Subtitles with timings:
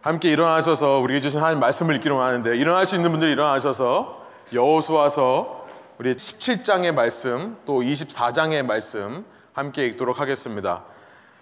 [0.00, 5.66] 함께 일어나셔서 우리에게 주신 하나님 말씀을 읽기로 하는데 일어날 수 있는 분들이 일어나셔서 여호수아서
[5.98, 10.84] 우리 17장의 말씀 또 24장의 말씀 함께 읽도록 하겠습니다.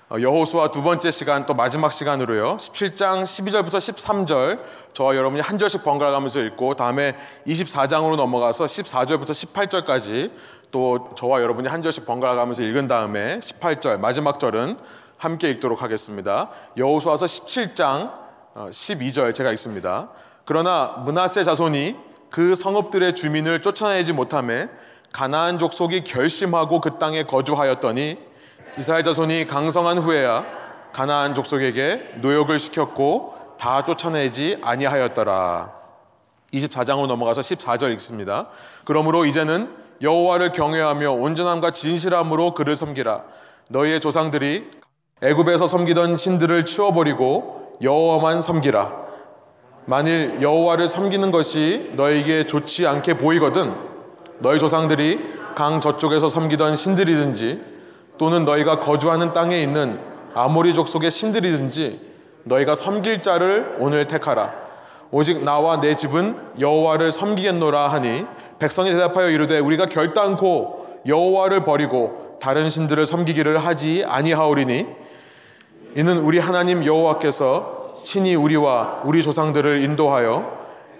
[0.08, 2.56] 어, 여호수아 두 번째 시간 또 마지막 시간으로요.
[2.56, 4.60] 17장 12절부터 13절
[4.94, 7.14] 저와 여러분이 한 절씩 번갈아 가면서 읽고 다음에
[7.46, 10.30] 24장으로 넘어가서 14절부터 18절까지
[10.70, 14.78] 또 저와 여러분이 한 절씩 번갈아 가면서 읽은 다음에 18절 마지막 절은
[15.18, 16.48] 함께 읽도록 하겠습니다.
[16.78, 18.25] 여호수아서 17장
[18.56, 20.08] 12절 어, 제가 읽습니다.
[20.44, 21.96] 그러나 문하세 자손이
[22.30, 24.68] 그 성읍들의 주민을 쫓아내지 못함에
[25.12, 28.18] 가나안 족속이 결심하고 그 땅에 거주하였더니
[28.78, 30.44] 이스라엘 자손이 강성한 후에야
[30.92, 35.72] 가나안 족속에게 노역을 시켰고 다 쫓아내지 아니하였더라.
[36.52, 38.48] 24장으로 넘어가서 14절 읽습니다.
[38.84, 43.24] 그러므로 이제는 여호와를 경외하며 온전함과 진실함으로 그를 섬기라.
[43.70, 44.70] 너희의 조상들이
[45.22, 49.06] 애굽에서 섬기던 신들을 치워버리고 여호와만 섬기라.
[49.84, 53.72] 만일 여호와를 섬기는 것이 너에게 좋지 않게 보이거든
[54.40, 55.20] 너희 조상들이
[55.54, 57.76] 강 저쪽에서 섬기던 신들이든지
[58.18, 60.00] 또는 너희가 거주하는 땅에 있는
[60.34, 62.00] 아모리 족속의 신들이든지
[62.44, 64.52] 너희가 섬길 자를 오늘 택하라.
[65.10, 68.26] 오직 나와 내 집은 여호와를 섬기겠노라 하니
[68.58, 74.86] 백성이 대답하여 이르되 우리가 결단코 여호와를 버리고 다른 신들을 섬기기를 하지 아니하오리니
[75.96, 80.44] 이는 우리 하나님 여호와께서 친히 우리와 우리 조상들을 인도하여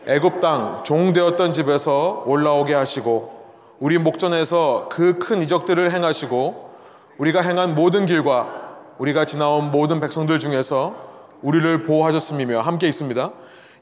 [0.07, 3.31] 애굽 땅 종되었던 집에서 올라오게 하시고
[3.79, 6.71] 우리 목전에서 그 큰 이적들을 행하시고
[7.19, 8.49] 우리가 행한 모든 길과
[8.97, 10.95] 우리가 지나온 모든 백성들 중에서
[11.43, 13.33] 우리를 보호하셨음이며 함께 있습니다.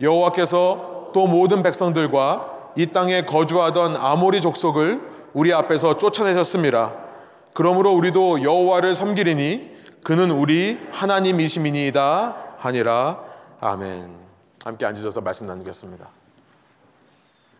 [0.01, 5.01] 여호와께서 또 모든 백성들과 이 땅에 거주하던 아모리 족속을
[5.33, 6.93] 우리 앞에서 쫓아내셨습니다.
[7.53, 9.74] 그러므로 우리도 여호와를 섬기리니
[10.05, 13.25] 그는 우리 하나님이시미니이다 하니라.
[13.59, 14.11] 아멘.
[14.63, 16.07] 함께 앉으셔서 말씀 나누겠습니다.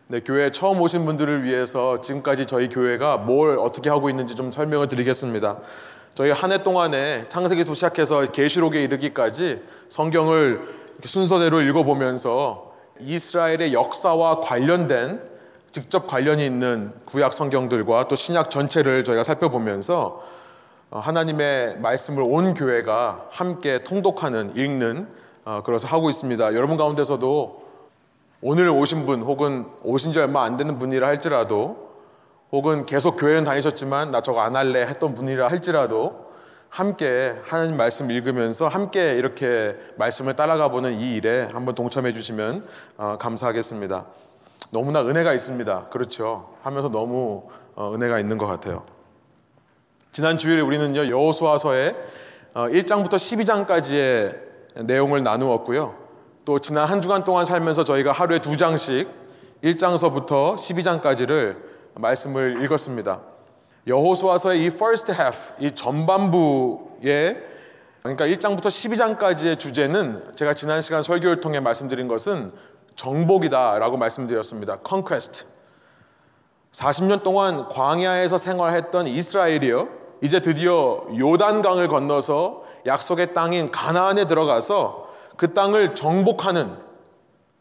[0.09, 4.87] 네, 교회 처음 오신 분들을 위해서 지금까지 저희 교회가 뭘 어떻게 하고 있는지 좀 설명을
[4.87, 5.57] 드리겠습니다.
[6.13, 10.61] 저희 한 해 동안에 창세기부터 시작해서 계시록에 이르기까지 성경을
[11.03, 15.19] 순서대로 읽어보면서 이스라엘의 역사와 관련된
[15.71, 20.35] 직접 관련이 있는 구약 성경들과 또 신약 전체를 저희가 살펴보면서 어,
[20.91, 25.07] 하나님의 말씀을 온 교회가 함께 통독하는 읽는
[25.45, 26.55] 어, 그래서 하고 있습니다.
[26.55, 27.65] 여러분 가운데서도
[28.41, 31.89] 오늘 오신 분 혹은 오신 지 얼마 안 되는 분이라 할지라도
[32.51, 36.25] 혹은 계속 교회는 다니셨지만 나 저거 안 할래 했던 분이라 할지라도
[36.69, 42.65] 함께 하나님 말씀 읽으면서 함께 이렇게 말씀을 따라가 보는 이 일에 한번 동참해 주시면
[42.97, 44.05] 어, 감사하겠습니다.
[44.71, 45.87] 너무나 은혜가 있습니다.
[45.89, 46.53] 그렇죠.
[46.63, 48.94] 하면서 너무 어, 은혜가 있는 것 같아요.
[50.15, 51.93] 지난 주일 우리는요 여호수아서의
[52.53, 55.93] 1장부터 어, 12장까지의 내용을 나누었고요.
[56.45, 59.09] 또 지난 한 주간 동안 살면서 저희가 하루에 두 장씩
[59.61, 61.57] 1장서부터 12장까지를
[61.95, 63.23] 말씀을 읽었습니다.
[63.87, 67.43] 여호수아서의 이 first half, 이 전반부의
[68.01, 72.53] 그러니까 1장부터 12장까지의 주제는 제가 지난 시간 설교를 통해 말씀드린 것은
[72.95, 74.77] 정복이다라고 말씀드렸습니다.
[74.87, 75.45] conquest.
[76.71, 80.04] 40년 동안 광야에서 생활했던 이스라엘이요.
[80.21, 86.77] 이제 드디어 요단강을 건너서 약속의 땅인 가나안에 들어가서 그 땅을 정복하는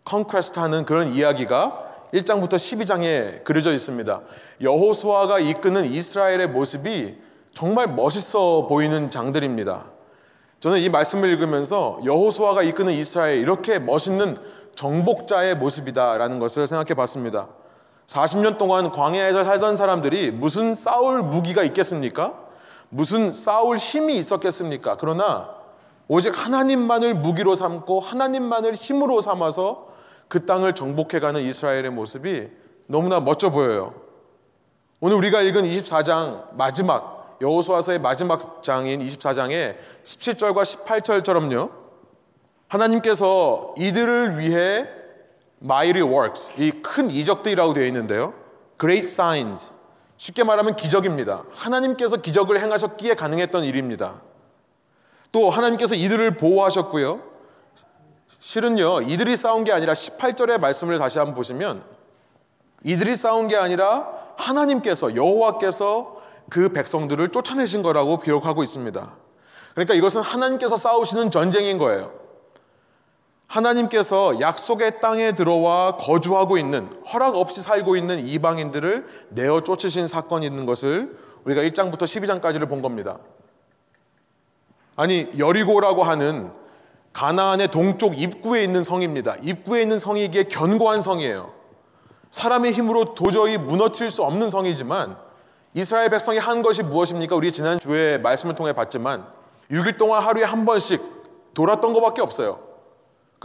[0.04, 4.20] 컨퀘스트하는 그런 이야기가 1장부터 12장에 그려져 있습니다.
[4.60, 7.18] 여호수아가 이끄는 이스라엘의 모습이
[7.52, 9.86] 정말 멋있어 보이는 장들입니다.
[10.60, 14.36] 저는 이 말씀을 읽으면서 여호수아가 이끄는 이스라엘 이렇게 멋있는
[14.74, 17.48] 정복자의 모습이다라는 것을 생각해 봤습니다.
[18.06, 22.43] 40년 동안 광야에서 살던 사람들이 무슨 싸울 무기가 있겠습니까?
[22.94, 24.96] 무슨 싸울 힘이 있었겠습니까?
[24.98, 25.50] 그러나
[26.06, 29.88] 오직 하나님만을 무기로 삼고 하나님만을 힘으로 삼아서
[30.28, 32.50] 그 땅을 정복해가는 이스라엘의 모습이
[32.86, 33.94] 너무나 멋져 보여요.
[35.00, 41.72] 오늘 우리가 읽은 24장 마지막 여호수아서의 마지막 장인 24장의 17절과 18절처럼요.
[42.68, 44.86] 하나님께서 이들을 위해
[45.60, 48.34] mighty works 이 큰 이적들이라고 되어 있는데요.
[48.78, 49.72] great signs
[50.16, 51.44] 쉽게 말하면 기적입니다.
[51.52, 54.20] 하나님께서 기적을 행하셨기에 가능했던 일입니다.
[55.32, 57.20] 또 하나님께서 이들을 보호하셨고요.
[58.40, 61.82] 실은요, 이들이 싸운 게 아니라 18절의 말씀을 다시 한번 보시면
[62.84, 64.06] 이들이 싸운 게 아니라
[64.36, 69.14] 하나님께서 여호와께서 그 백성들을 쫓아내신 거라고 기록하고 있습니다.
[69.72, 72.12] 그러니까 이것은 하나님께서 싸우시는 전쟁인 거예요.
[73.54, 80.66] 하나님께서 약속의 땅에 들어와 거주하고 있는 허락 없이 살고 있는 이방인들을 내어 쫓으신 사건이 있는
[80.66, 83.18] 것을 우리가 1장부터 12장까지를 본 겁니다.
[84.96, 86.50] 아니 여리고라고 하는
[87.12, 89.36] 가나안의 동쪽 입구에 있는 성입니다.
[89.40, 91.52] 입구에 있는 성이기에 견고한 성이에요.
[92.32, 95.16] 사람의 힘으로 도저히 무너뜨릴 수 없는 성이지만
[95.74, 97.36] 이스라엘 백성이 한 것이 무엇입니까?
[97.36, 99.24] 우리 지난주에 말씀을 통해 봤지만
[99.70, 101.00] 6일 동안 하루에 한 번씩
[101.54, 102.63] 돌았던 것밖에 없어요.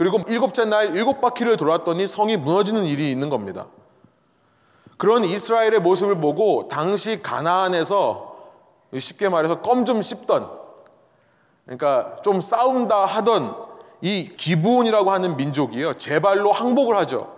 [0.00, 3.66] 그리고 일곱째 날 일곱 바퀴를 돌았더니 성이 무너지는 일이 있는 겁니다.
[4.96, 8.34] 그런 이스라엘의 모습을 보고 당시 가나안에서
[8.98, 10.48] 쉽게 말해서 껌 좀 씹던
[11.66, 13.54] 그러니까 좀 싸운다 하던
[14.00, 15.98] 이 기브온이라고 하는 민족이요.
[15.98, 17.36] 제발로 항복을 하죠.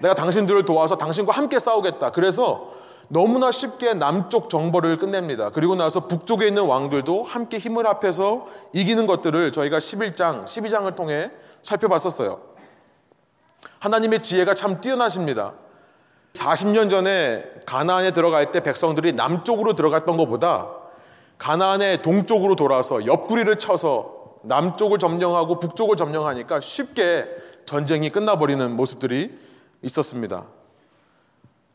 [0.00, 2.10] 내가 당신들을 도와서 당신과 함께 싸우겠다.
[2.10, 2.70] 그래서
[3.08, 5.48] 너무나 쉽게 남쪽 정벌을 끝냅니다.
[5.48, 11.30] 그리고 나서 북쪽에 있는 왕들도 함께 힘을 합해서 이기는 것들을 저희가 11장, 12장을 통해
[11.62, 12.40] 살펴봤었어요.
[13.80, 15.54] 하나님의 지혜가 참 뛰어나십니다.
[16.32, 20.68] 40년 전에 가나안에 들어갈 때 백성들이 남쪽으로 들어갔던 것보다
[21.38, 27.26] 가나안의 동쪽으로 돌아서 옆구리를 쳐서 남쪽을 점령하고 북쪽을 점령하니까 쉽게
[27.64, 29.38] 전쟁이 끝나버리는 모습들이
[29.82, 30.46] 있었습니다.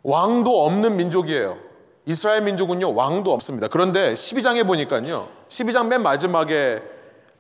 [0.04, 1.58] 왕도 없는 민족이에요.
[2.06, 3.70] 이스라엘 민족은요, 왕도 없습니다.
[3.70, 6.82] 그런데 12장에 보니까요, 12장 맨 마지막에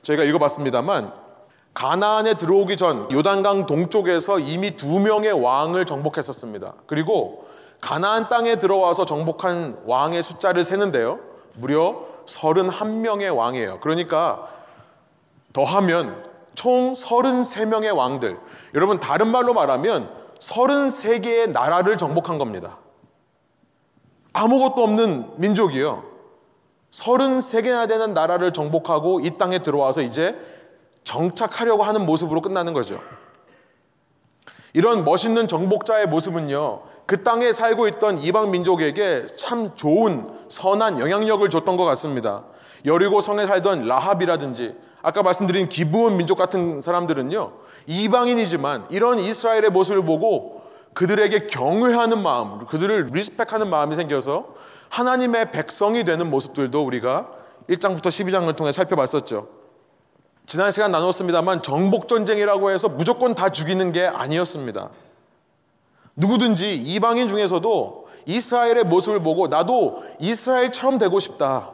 [0.03, 1.22] 저희가 읽어봤습니다만,
[1.73, 6.73] 가나안에 들어오기 전 요단강 동쪽에서 이미 두 명의 왕을 정복했었습니다.
[6.85, 7.45] 그리고
[7.81, 11.19] 가나안 땅에 들어와서 정복한 왕의 숫자를 세는데요,
[11.55, 13.79] 무려 31명의 왕이에요.
[13.79, 14.47] 그러니까
[15.51, 16.23] 더하면
[16.55, 18.39] 총 33명의 왕들.
[18.75, 20.09] 여러분, 다른 말로 말하면
[20.39, 22.77] 33개의 나라를 정복한 겁니다.
[24.33, 26.03] 아무것도 없는 민족이요.
[26.91, 30.35] 33개나 되는 나라를 정복하고 이 땅에 들어와서 이제
[31.03, 32.99] 정착하려고 하는 모습으로 끝나는 거죠.
[34.73, 41.77] 이런 멋있는 정복자의 모습은요, 그 땅에 살고 있던 이방 민족에게 참 좋은 선한 영향력을 줬던
[41.77, 42.45] 것 같습니다.
[42.85, 47.51] 여리고 성에 살던 라합이라든지 아까 말씀드린 기브온 민족 같은 사람들은요,
[47.85, 50.63] 이방인이지만 이런 이스라엘의 모습을 보고
[50.93, 54.53] 그들에게 경외하는 마음, 그들을 리스펙하는 마음이 생겨서
[54.89, 57.29] 하나님의 백성이 되는 모습들도 우리가
[57.69, 59.62] 1장부터 12장을 통해 살펴봤었죠.
[60.45, 64.89] 지난 시간 나눴습니다만 정복 전쟁이라고 해서 무조건 다 죽이는 게 아니었습니다.
[66.15, 71.71] 누구든지 이방인 중에서도 이스라엘의 모습을 보고 나도 이스라엘처럼 되고 싶다.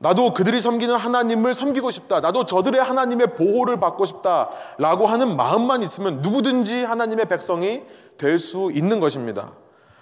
[0.00, 2.20] 나도 그들이 섬기는 하나님을 섬기고 싶다.
[2.20, 4.50] 나도 저들의 하나님의 보호를 받고 싶다.
[4.78, 7.82] 라고 하는 마음만 있으면 누구든지 하나님의 백성이
[8.16, 9.52] 될 수 있는 것입니다.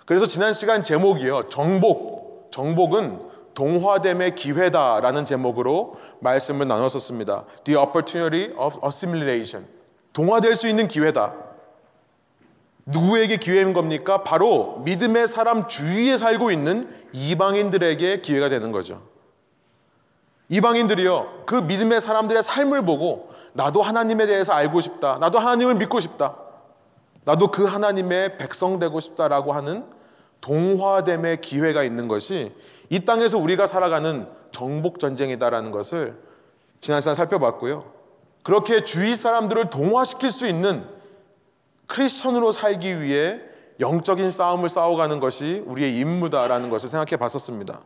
[0.05, 1.49] 그래서 지난 시간 제목이요.
[1.49, 2.49] 정복.
[2.51, 3.21] 정복은
[3.57, 7.45] 동화됨의 기회다라는 제목으로 말씀을 나눴었습니다.
[7.65, 9.67] The opportunity of assimilation.
[10.13, 11.35] 동화될 수 있는 기회다.
[12.85, 14.23] 누구에게 기회인 겁니까?
[14.23, 19.03] 바로 믿음의 사람 주위에 살고 있는 이방인들에게 기회가 되는 거죠.
[20.51, 25.17] 이방인들이요, 그 믿음의 사람들의 삶을 보고 나도 하나님에 대해서 알고 싶다.
[25.19, 26.37] 나도 하나님을 믿고 싶다.
[27.25, 29.87] 나도 그 하나님의 백성 되고 싶다라고 하는
[30.41, 32.53] 동화됨의 기회가 있는 것이
[32.91, 36.17] 이 땅에서 우리가 살아가는 정복 전쟁이다라는 것을
[36.81, 37.93] 지난 시간 살펴봤고요.
[38.43, 40.87] 그렇게 주위 사람들을 동화시킬 수 있는
[41.87, 43.41] 크리스천으로 살기 위해
[43.81, 47.81] 영적인 싸움을 싸워가는 것이 우리의 임무다라는 것을 생각해 봤었습니다.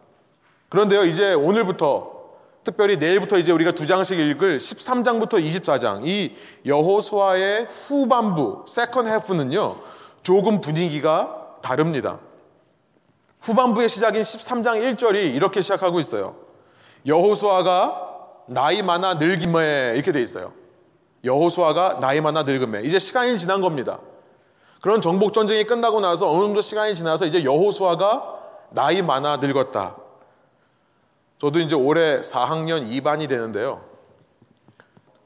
[0.68, 2.20] 그런데요, 이제 오늘부터
[2.62, 6.36] 특별히 내일부터 이제 우리가 두 장씩 읽을 13장부터 24장 이
[6.66, 9.76] 여호수아의 후반부 second half는요
[10.22, 12.18] 조금 분위기가 다릅니다.
[13.40, 16.36] 후반부의 시작인 13장 1절이 이렇게 시작하고 있어요.
[17.06, 18.08] 여호수아가
[18.46, 20.52] 나이 많아 늙음에 이렇게 돼 있어요.
[21.24, 23.98] 여호수아가 나이 많아 늙음에 이제 시간이 지난 겁니다.
[24.82, 28.38] 그런 정복 전쟁이 끝나고 나서 어느 정도 시간이 지나서 이제 여호수아가
[28.70, 29.96] 나이 많아 늙었다.
[31.38, 33.82] 저도 이제 올해 4학년 2반이 되는데요.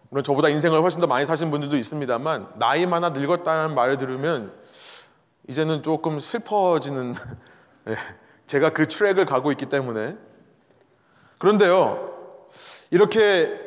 [0.09, 4.53] 물론 저보다 인생을 훨씬 더 많이 사신 분들도 있습니다만 나이 많아 늙었다는 말을 들으면
[5.49, 7.54] 이제는 조금 슬퍼지는 예,
[8.47, 10.17] 제가 그 트랙을 가고 있기 때문에
[11.39, 12.13] 그런데요.
[12.91, 13.61] 이렇게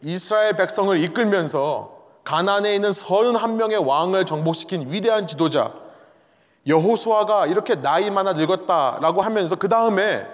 [0.00, 5.72] 이스라엘 백성을 이끌면서 가난에 있는 31명의 왕을 정복시킨 위대한 지도자
[6.66, 10.26] 여호수아가 이렇게 나이 많아 늙었다라고 하면서 그 다음에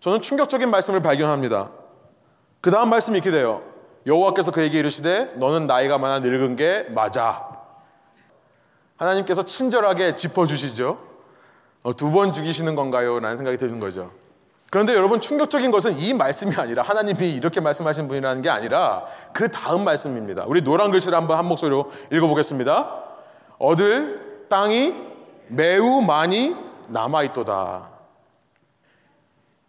[0.00, 1.70] 저는 충격적인 말씀을 발견합니다.
[2.60, 3.62] 그 다음 말씀이 이렇게 돼요.
[4.06, 7.48] 여호와께서 그에게 이르시되 너는 나이가 많아 늙은 게 맞아.
[8.96, 11.13] 하나님께서 친절하게 짚어주시죠.
[11.84, 13.20] 어, 두번 죽이시는 건가요?
[13.20, 14.10] 라는 생각이 드는 거죠.
[14.70, 19.84] 그런데 여러분 충격적인 것은 이 말씀이 아니라 하나님이 이렇게 말씀하신 분이라는 게 아니라 그 다음
[19.84, 20.44] 말씀입니다.
[20.48, 23.04] 우리 노란 글씨를 한번 한 목소리로 읽어보겠습니다.
[23.58, 24.94] 얻을 땅이
[25.48, 26.56] 매우 많이
[26.88, 27.90] 남아있도다.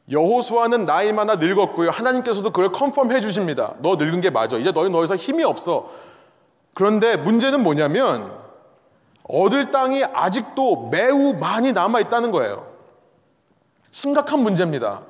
[0.09, 1.89] 여호수아는 나이 많아 늙었고요.
[1.89, 3.73] 하나님께서도 그걸 컨펌해 주십니다.
[3.79, 4.57] 너 늙은 게 맞아.
[4.57, 5.91] 이제 너희 너에서 힘이 없어.
[6.73, 8.44] 그런데 문제는 뭐냐면
[9.27, 12.71] 얻을 땅이 아직도 매우 많이 남아 있다는 거예요.
[13.91, 15.01] 심각한 문제입니다.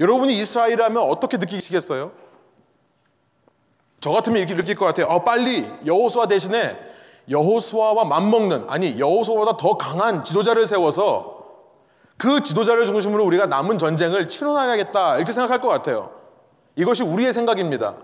[0.00, 2.12] 여러분이 이스라엘이라면 어떻게 느끼시겠어요?
[4.00, 5.06] 저 같으면 이렇게 느낄 것 같아요.
[5.06, 6.78] 어, 빨리 여호수아 대신에
[7.28, 11.38] 여호수아와 맞먹는 아니 여호수아보다 더 강한 지도자를 세워서
[12.16, 16.10] 그 지도자를 중심으로 우리가 남은 전쟁을 치러나가겠다 이렇게 생각할 것 같아요.
[16.76, 17.96] 이것이 우리의 생각입니다.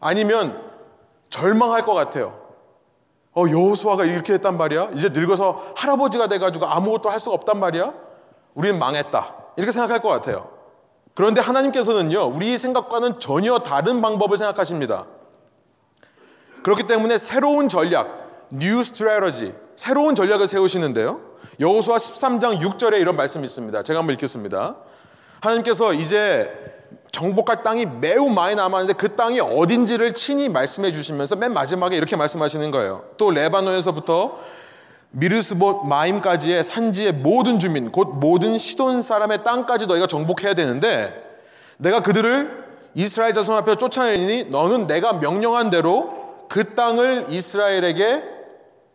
[0.00, 0.60] 아니면
[1.30, 2.43] 절망할 것 같아요.
[3.36, 4.90] 어, 여호수아가 이렇게 했단 말이야?
[4.94, 7.92] 이제 늙어서 할아버지가 돼가지고 아무것도 할 수가 없단 말이야?
[8.54, 9.34] 우리는 망했다.
[9.56, 10.50] 이렇게 생각할 것 같아요.
[11.14, 15.06] 그런데 하나님께서는요, 우리 생각과는 전혀 다른 방법을 생각하십니다.
[16.62, 21.20] 그렇기 때문에 새로운 전략, new strategy, 새로운 전략을 세우시는데요.
[21.60, 23.82] 여호수아 13장 6절에 이런 말씀이 있습니다.
[23.82, 24.76] 제가 한번 읽겠습니다.
[25.40, 26.73] 하나님께서 이제
[27.14, 32.72] 정복할 땅이 매우 많이 남았는데 그 땅이 어딘지를 친히 말씀해 주시면서 맨 마지막에 이렇게 말씀하시는
[32.72, 33.04] 거예요.
[33.16, 34.36] 또 레바논에서부터
[35.12, 41.14] 미르스봇 마임까지의 산지의 모든 주민, 곧 모든 시돈 사람의 땅까지 너희가 정복해야 되는데
[41.76, 48.22] 내가 그들을 이스라엘 자손 앞에 쫓아내니 너는 내가 명령한 대로 그 땅을 이스라엘에게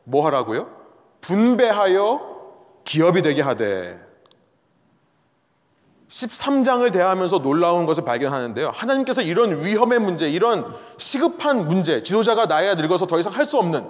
[0.03, 0.67] 뭐 하라고요?
[1.21, 2.19] 분배하여
[2.83, 4.08] 기업이 되게 하되
[6.09, 8.71] 13장을 대하면서 놀라운 것을 발견하는데요.
[8.73, 13.87] 하나님께서 이런 위험의 문제, 이런 시급한 문제, 지도자가 나이가 늙어서 더 이상 할 수 없는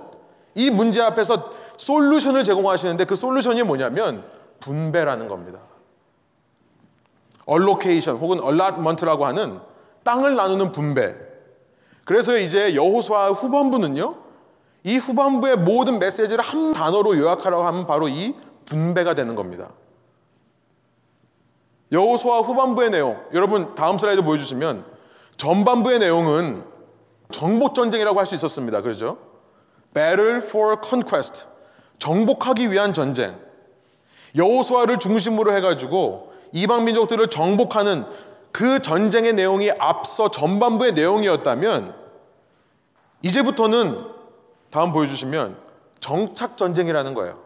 [0.55, 4.25] 이 문제 앞에서 솔루션을 제공하시는데 그 솔루션이 뭐냐면
[4.59, 5.59] 분배라는 겁니다.
[7.45, 9.59] allocation 혹은 allotment라고 하는
[10.03, 11.15] 땅을 나누는 분배.
[12.03, 14.15] 그래서 이제 여호수아 후반부는요.
[14.83, 18.35] 이 후반부의 모든 메시지를 한 단어로 요약하라고 하면 바로 이
[18.65, 19.69] 분배가 되는 겁니다.
[21.91, 24.85] 여호수아 후반부의 내용, 여러분 다음 슬라이드 보여주시면
[25.37, 26.63] 전반부의 내용은
[27.31, 28.81] 정복 전쟁이라고 할 수 있었습니다.
[28.81, 29.17] 그렇죠?
[29.93, 31.45] Battle for Conquest,
[31.97, 33.35] 정복하기 위한 전쟁.
[34.35, 38.05] 여호수아를 중심으로 해가지고 이방 민족들을 정복하는
[38.51, 41.95] 그 전쟁의 내용이 앞서 전반부의 내용이었다면
[43.21, 44.05] 이제부터는
[44.69, 45.57] 다음 보여주시면
[45.99, 47.39] 정착 전쟁이라는 거예요.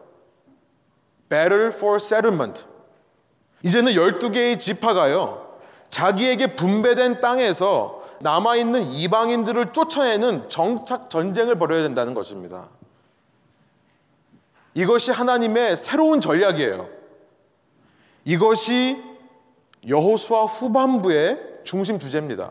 [1.28, 2.66] Battle for Settlement.
[3.64, 5.56] 이제는 12개의 지파가요.
[5.88, 12.68] 자기에게 분배된 땅에서 남아있는 이방인들을 쫓아내는 정착 전쟁을 벌여야 된다는 것입니다.
[14.74, 16.88] 이것이 하나님의 새로운 전략이에요.
[18.24, 19.02] 이것이
[19.88, 22.50] 여호수아 후반부의 중심 주제입니다.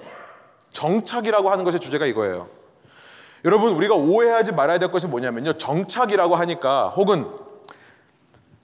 [0.71, 2.49] 정착이라고 하는 것의 주제가 이거예요.
[3.45, 5.53] 여러분 우리가 오해하지 말아야 될 것이 뭐냐면요.
[5.53, 7.42] 정착이라고 하니까 혹은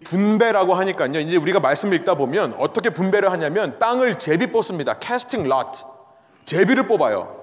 [0.04, 1.20] 분배라고 하니까요.
[1.20, 5.00] 이제 우리가 말씀을 읽다 보면 어떻게 분배를 하냐면 땅을 제비 뽑습니다.
[5.00, 5.86] 캐스팅 럿.
[6.46, 7.38] 제비를 뽑아요.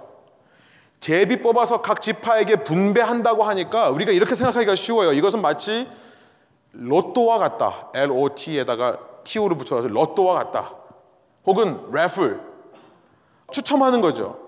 [1.01, 5.13] 제비 뽑아서 각 지파에게 분배한다고 하니까 우리가 이렇게 생각하기가 쉬워요.
[5.13, 5.89] 이것은 마치
[6.73, 7.91] 로또와 같다.
[7.95, 10.73] L-O-T에다가 T-O를 붙여서 로또와 같다.
[11.45, 12.41] 혹은 래플.
[13.53, 14.39] 추첨하는 거죠.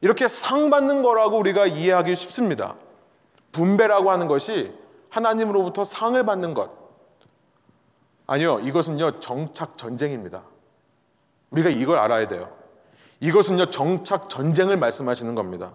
[0.00, 2.76] 이렇게 상 받는 거라고 우리가 이해하기 쉽습니다.
[3.52, 4.72] 분배라고 하는 것이
[5.10, 6.83] 하나님으로부터 상을 받는 것.
[8.26, 10.42] 아니요, 이것은요, 정착 전쟁입니다.
[11.50, 12.50] 우리가 이걸 알아야 돼요.
[13.20, 15.72] 이것은요, 정착 전쟁을 말씀하시는 겁니다.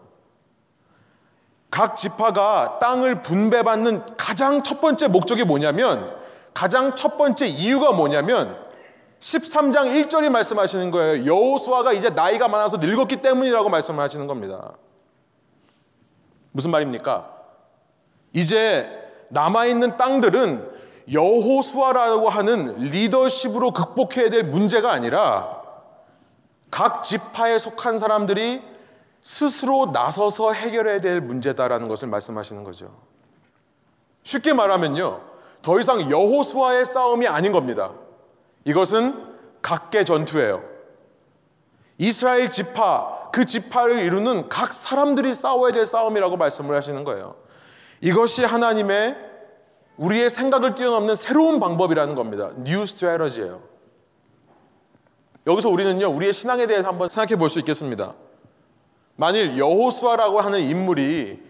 [1.70, 6.16] 각 지파가 땅을 분배받는 가장 첫 번째 목적이 뭐냐면,
[6.54, 8.58] 가장 첫 번째 이유가 뭐냐면,
[9.20, 11.26] 13장 1절이 말씀하시는 거예요.
[11.26, 14.74] 여호수아가 이제 나이가 많아서 늙었기 때문이라고 말씀을 하시는 겁니다.
[16.52, 17.36] 무슨 말입니까?
[18.34, 18.90] 이제
[19.30, 20.79] 남아있는 땅들은
[21.12, 25.62] 여호수아라고 하는 리더십으로 극복해야 될 문제가 아니라
[26.70, 28.62] 각 지파에 속한 사람들이
[29.22, 32.96] 스스로 나서서 해결해야 될 문제다라는 것을 말씀하시는 거죠.
[34.24, 35.22] 쉽게 말하면요.
[35.62, 37.92] 더 이상 여호수아의 싸움이 아닌 겁니다.
[38.66, 40.64] 이것은 각개 전투예요.
[41.98, 47.36] 이스라엘 지파, 그 지파를 이루는 각 사람들이 싸워야 될 싸움이라고 말씀을 하시는 거예요.
[48.00, 49.29] 이것이 하나님의
[50.00, 52.52] 우리의 생각을 뛰어넘는 새로운 방법이라는 겁니다.
[52.64, 53.62] New strategy예요.
[55.46, 58.14] 여기서 우리는요, 우리의 신앙에 대해서 한번 생각해 볼 수 있겠습니다.
[59.18, 61.44] 만일 여호수아라고 하는 인물이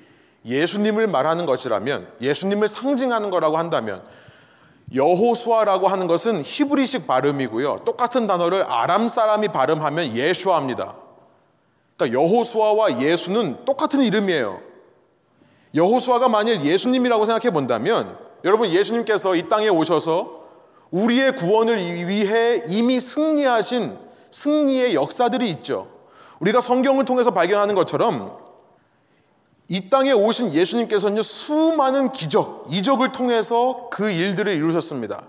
[0.46, 4.02] 예수님을 말하는 것이라면, 예수님을 상징하는 거라고 한다면,
[4.96, 7.78] 여호수아라고 하는 것은 히브리식 발음이고요.
[7.86, 10.96] 똑같은 단어를 아람 사람이 발음하면 예수아입니다.
[11.96, 14.60] 그러니까 여호수아와 예수는 똑같은 이름이에요.
[15.76, 20.40] 여호수아가 만일 예수님이라고 생각해 본다면 여러분 예수님께서 이 땅에 오셔서
[20.92, 23.98] 우리의 구원을 위해 이미 승리하신
[24.32, 25.88] 승리의 역사들이 있죠.
[26.40, 28.38] 우리가 성경을 통해서 발견하는 것처럼
[29.68, 35.24] 이 땅에 오신 예수님께서는요, 수많은 기적, 이적을 통해서 그 일들을 이루셨습니다.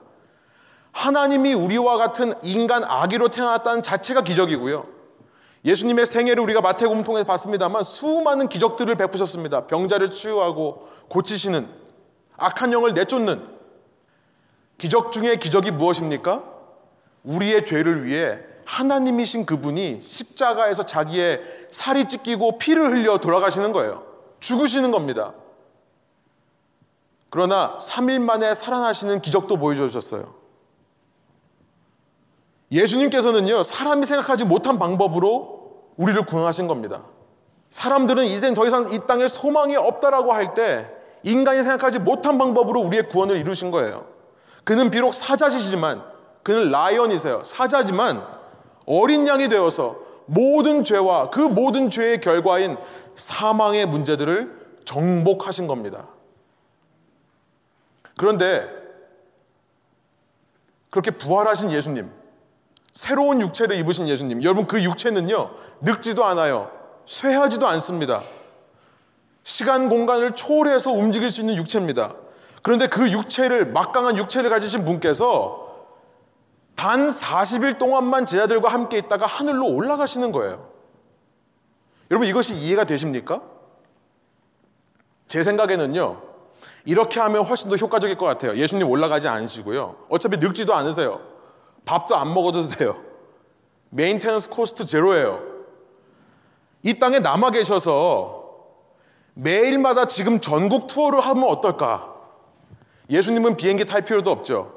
[0.93, 4.87] 하나님이 우리와 같은 인간 아기로 태어났다는 자체가 기적이고요.
[5.65, 9.67] 예수님의 생애를 우리가 마태복음 통해서 봤습니다만 수많은 기적들을 베푸셨습니다.
[9.67, 11.80] 병자를 치유하고 고치시는
[12.41, 13.47] 악한 영을 내쫓는
[14.79, 16.43] 기적 중에 기적이 무엇입니까?
[17.23, 24.05] 우리의 죄를 위해 하나님이신 그분이 십자가에서 자기의 살이 찢기고 피를 흘려 돌아가시는 거예요.
[24.41, 25.35] 죽으시는 겁니다.
[27.29, 30.35] 그러나 3일 만에 살아나시는 기적도 보여주셨어요.
[32.73, 37.03] 예수님께서는요, 사람이 생각하지 못한 방법으로 우리를 구원하신 겁니다.
[37.69, 43.09] 사람들은 이젠 더 이상 이 땅에 소망이 없다라고 할 때 인간이 생각하지 못한 방법으로 우리의
[43.09, 44.07] 구원을 이루신 거예요.
[44.65, 46.03] 그는 비록 사자시지만
[46.43, 47.43] 그는 라이언이세요.
[47.45, 48.27] 사자지만
[48.87, 52.77] 어린 양이 되어서 모든 죄와 그 모든 죄의 결과인
[53.17, 56.07] 사망의 문제들을 정복하신 겁니다.
[58.17, 58.69] 그런데
[60.91, 62.11] 그렇게 부활하신 예수님,
[62.93, 64.43] 새로운 육체를 입으신 예수님.
[64.43, 65.51] 여러분 그 육체는요.
[65.83, 66.71] 늙지도 않아요.
[67.07, 68.23] 쇠하지도 않습니다.
[69.43, 72.15] 시간 공간을 초월해서 움직일 수 있는 육체입니다.
[72.63, 75.69] 그런데 그 육체를 막강한 육체를 가지신 분께서
[76.75, 80.71] 단 40일 동안만 제자들과 함께 있다가 하늘로 올라가시는 거예요.
[82.11, 83.43] 여러분 이것이 이해가 되십니까?
[85.29, 86.23] 제 생각에는요.
[86.85, 88.57] 이렇게 하면 훨씬 더 효과적일 것 같아요.
[88.57, 90.07] 예수님 올라가지 않으시고요.
[90.09, 91.21] 어차피 늙지도 않으세요.
[91.85, 93.01] 밥도 안 먹어도 돼요.
[93.91, 95.43] maintenance cost 제로예요.
[96.83, 98.40] 이 땅에 남아 계셔서
[99.43, 102.15] 매일마다 지금 전국 투어를 하면 어떨까?
[103.09, 104.73] 예수님은 비행기 탈 필요도 없죠.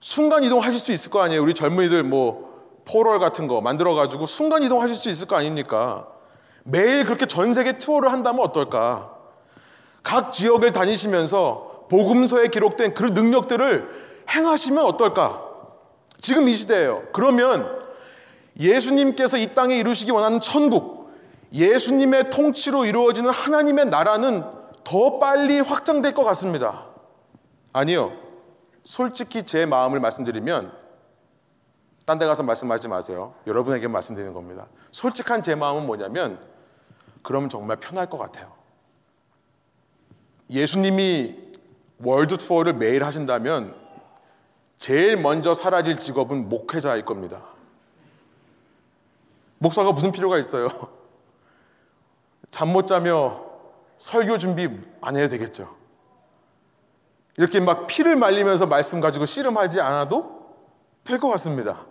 [0.00, 1.42] 순간 이동하실 수 있을 거 아니에요.
[1.42, 2.48] 우리 젊은이들 뭐
[2.84, 6.06] 포럴 같은 거 만들어 가지고 순간 이동하실 수 있을 거 아닙니까?
[6.62, 9.14] 매일 그렇게 전 세계 투어를 한다면 어떨까?
[10.04, 13.88] 각 지역을 다니시면서 복음서에 기록된 그 능력들을
[14.30, 15.42] 행하시면 어떨까?
[16.20, 17.02] 지금 이 시대예요.
[17.12, 17.78] 그러면
[18.58, 20.97] 예수님께서 이 땅에 이루시기 원하는 천국,
[21.52, 24.44] 예수님의 통치로 이루어지는 하나님의 나라는
[24.84, 26.86] 더 빨리 확장될 것 같습니다.
[27.72, 28.12] 아니요.
[28.84, 30.72] 솔직히 제 마음을 말씀드리면
[32.06, 33.34] 딴 데 가서 말씀하지 마세요.
[33.46, 34.66] 여러분에게 말씀드리는 겁니다.
[34.92, 36.40] 솔직한 제 마음은 뭐냐면
[37.22, 38.52] 그러면 정말 편할 것 같아요.
[40.48, 41.36] 예수님이
[42.02, 43.74] 월드 투어를 매일 하신다면
[44.78, 47.42] 제일 먼저 사라질 직업은 목회자일 겁니다.
[49.58, 50.97] 목사가 무슨 필요가 있어요?
[52.50, 53.44] 잠 못 자며
[53.98, 54.68] 설교 준비
[55.00, 55.74] 안 해도 되겠죠.
[57.36, 60.38] 이렇게 막 피를 말리면서 말씀 가지고 씨름하지 않아도
[61.04, 61.86] 될 것 같습니다.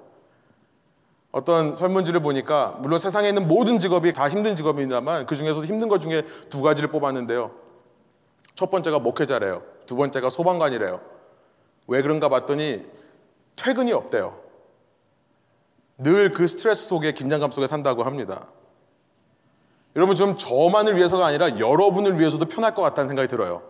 [1.32, 6.00] 어떤 설문지를 보니까 물론 세상에 있는 모든 직업이 다 힘든 직업입니다만 그 중에서 힘든 것
[6.00, 7.52] 중에 두 가지를 뽑았는데요.
[8.56, 9.62] 첫 번째가 목회자래요.
[9.86, 11.00] 두 번째가 소방관이래요.
[11.88, 12.84] 왜 그런가 봤더니
[13.56, 14.40] 퇴근이 없대요.
[16.00, 18.48] 늘 그 스트레스 속에 긴장감 속에 산다고 합니다.
[19.98, 23.64] 여러분 좀 저만을 위해서가 아니라 여러분을 위해서도 편할 것 같다는 생각이 들어요.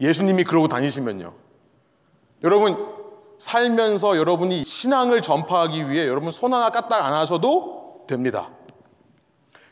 [0.00, 1.32] 예수님이 그러고 다니시면요.
[2.42, 2.76] 여러분
[3.38, 8.50] 살면서 여러분이 신앙을 전파하기 위해 여러분 손 하나 까딱 안 하셔도 됩니다.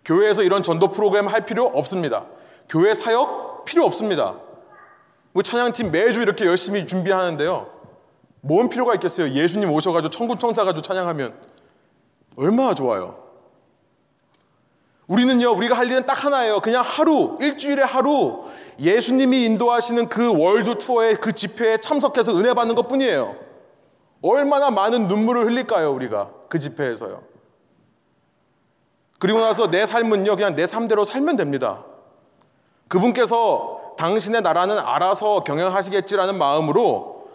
[0.05, 2.27] 교회에서 이런 전도 프로그램 할 필요 없습니다.
[2.69, 4.37] 교회 사역 필요 없습니다.
[5.35, 7.67] 우리 찬양팀 매주 이렇게 열심히 준비하는데요.
[8.41, 9.31] 뭔 필요가 있겠어요?
[9.31, 11.35] 예수님 오셔가지고 천군 천사 가지고 찬양하면
[12.37, 13.26] 얼마나 좋아요.
[15.09, 16.61] 우리는요, 우리가 할 일은 딱 하나예요.
[16.61, 18.45] 그냥 하루, 일주일에 하루
[18.79, 23.37] 예수님이 인도하시는 그 월드 투어의 그 집회에 참석해서 은혜 받는 것 뿐이에요.
[24.23, 27.23] 얼마나 많은 눈물을 흘릴까요, 우리가 그 집회에서요.
[29.19, 31.85] 그리고 나서 내 삶은요, 그냥 내 삶대로 살면 됩니다.
[32.89, 37.29] 그분께서 당신의 나라는 알아서 경영하시겠지라는 마음으로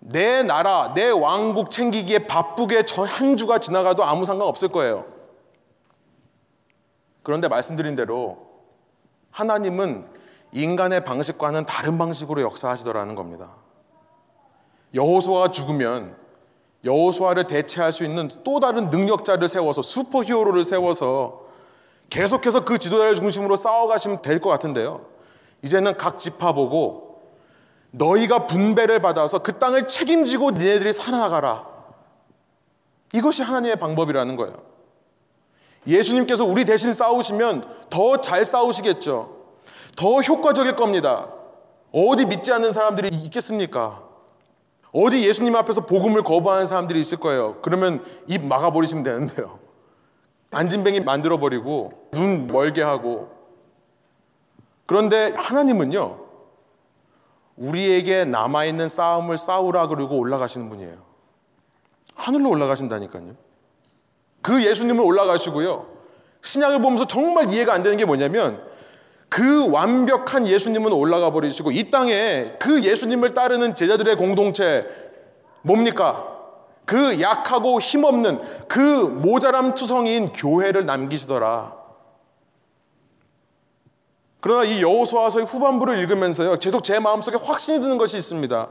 [0.00, 5.15] 내 나라, 내 왕국 챙기기에 바쁘게 한 주가 지나가도 아무 상관 없을 거예요.
[7.26, 8.38] 그런데 말씀드린 대로
[9.32, 10.06] 하나님은
[10.52, 13.50] 인간의 방식과는 다른 방식으로 역사하시더라는 겁니다.
[14.94, 16.14] 여호수아가 죽으면
[16.84, 21.46] 여호수아를 대체할 수 있는 또 다른 능력자를 세워서 슈퍼 히어로를 세워서
[22.10, 25.04] 계속해서 그 지도자를 중심으로 싸워가시면 될 것 같은데요.
[25.62, 27.24] 이제는 각 지파 보고
[27.90, 31.66] 너희가 분배를 받아서 그 땅을 책임지고 니네들이 살아나가라.
[33.12, 34.75] 이것이 하나님의 방법이라는 거예요.
[35.86, 39.36] 예수님께서 우리 대신 싸우시면 더 잘 싸우시겠죠.
[39.96, 41.28] 더 효과적일 겁니다.
[41.92, 44.02] 어디 믿지 않는 사람들이 있겠습니까?
[44.92, 47.56] 어디 예수님 앞에서 복음을 거부하는 사람들이 있을 거예요.
[47.62, 49.58] 그러면 입 막아버리시면 되는데요.
[50.50, 53.30] 안진뱅이 만들어버리고 눈 멀게 하고
[54.86, 56.24] 그런데 하나님은요
[57.56, 60.96] 우리에게 남아있는 싸움을 싸우라 그러고 올라가시는 분이에요
[62.14, 63.34] 하늘로 올라가신다니까요
[64.46, 65.86] 그 예수님을 올라가시고요
[66.40, 68.62] 신약을 보면서 정말 이해가 안 되는 게 뭐냐면
[69.28, 74.86] 그 완벽한 예수님은 올라가 버리시고 이 땅에 그 예수님을 따르는 제자들의 공동체
[75.62, 76.32] 뭡니까?
[76.84, 81.74] 그 약하고 힘없는 그 모자람 투성인 교회를 남기시더라.
[84.38, 86.54] 그러나 이 여호수아서의 후반부를 읽으면서요.
[86.60, 88.68] 계속 제 마음속에 확신이 드는 것이 있습니다.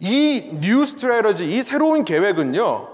[0.00, 2.93] 이 new strategy, 이 새로운 계획은요.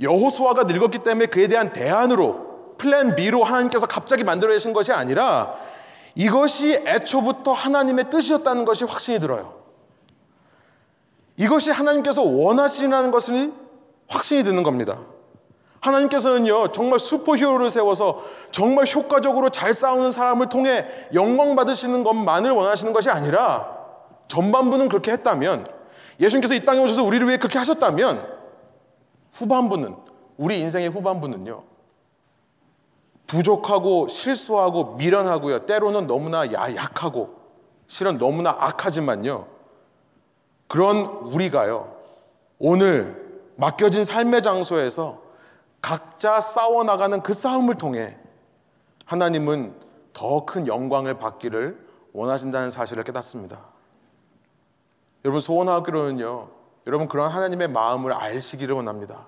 [0.00, 5.54] 여호수아가 늙었기 때문에 그에 대한 대안으로 플랜 B로 하나님께서 갑자기 만들어내신 것이 아니라
[6.14, 9.62] 이것이 애초부터 하나님의 뜻이었다는 것이 확신이 들어요.
[11.36, 13.52] 이것이 하나님께서 원하시는 것을
[14.08, 14.98] 확신이 드는 겁니다.
[15.80, 22.92] 하나님께서는요, 정말 슈퍼 히어로를 세워서 정말 효과적으로 잘 싸우는 사람을 통해 영광 받으시는 것만을 원하시는
[22.92, 23.68] 것이 아니라
[24.28, 25.66] 전반부는 그렇게 했다면
[26.20, 28.31] 예수님께서 이 땅에 오셔서 우리를 위해 그렇게 하셨다면
[29.32, 29.96] 후반부는
[30.36, 31.62] 우리 인생의 후반부는요.
[33.26, 35.64] 부족하고 실수하고 미련하고요.
[35.66, 37.40] 때로는 너무나 약하고
[37.86, 39.46] 실은 너무나 악하지만요.
[40.68, 41.96] 그런 우리가요.
[42.58, 45.22] 오늘 맡겨진 삶의 장소에서
[45.80, 48.16] 각자 싸워 나가는 그 싸움을 통해
[49.06, 49.74] 하나님은
[50.12, 53.60] 더 큰 영광을 받기를 원하신다는 사실을 깨닫습니다.
[55.24, 56.48] 여러분 소원하기로는요.
[56.86, 59.26] 여러분 그런 하나님의 마음을 알시기를 원합니다.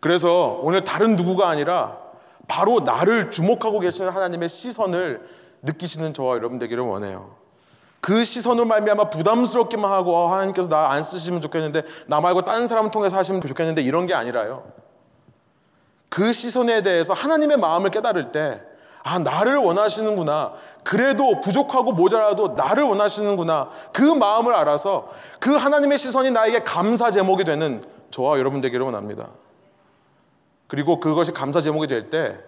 [0.00, 1.98] 그래서 오늘 다른 누구가 아니라
[2.48, 5.28] 바로 나를 주목하고 계시는 하나님의 시선을
[5.62, 7.36] 느끼시는 저와 여러분 되기를 원해요.
[8.00, 12.90] 그 시선을 말미암아 부담스럽기만 하고 어, 하나님께서 나 안 쓰시면 좋겠는데 나 말고 다른 사람을
[12.90, 14.64] 통해서 하시면 좋겠는데 이런 게 아니라요.
[16.08, 18.62] 그 시선에 대해서 하나님의 마음을 깨달을 때
[19.02, 20.52] 아, 나를 원하시는구나.
[20.84, 23.70] 그래도 부족하고 모자라도 나를 원하시는구나.
[23.92, 25.08] 그 마음을 알아서
[25.38, 29.28] 그 하나님의 시선이 나에게 감사 제목이 되는 저와 여러분 되기를 원합니다.
[30.66, 32.38] 그리고 그것이 감사 제목이 될 때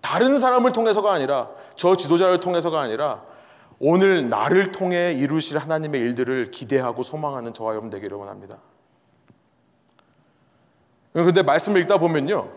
[0.00, 3.22] 다른 사람을 통해서가 아니라 저 지도자를 통해서가 아니라
[3.80, 8.58] 오늘 나를 통해 이루실 하나님의 일들을 기대하고 소망하는 저와 여러분 되기를 원합니다.
[11.12, 12.48] 그런데 말씀을 읽다 보면요.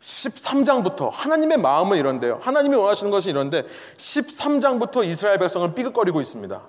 [0.00, 2.38] 13장부터 하나님의 마음은 이런데요.
[2.40, 3.64] 하나님이 원하시는 것이 이런데
[3.96, 6.62] 13장부터 이스라엘 백성은 삐걱거리고 있습니다.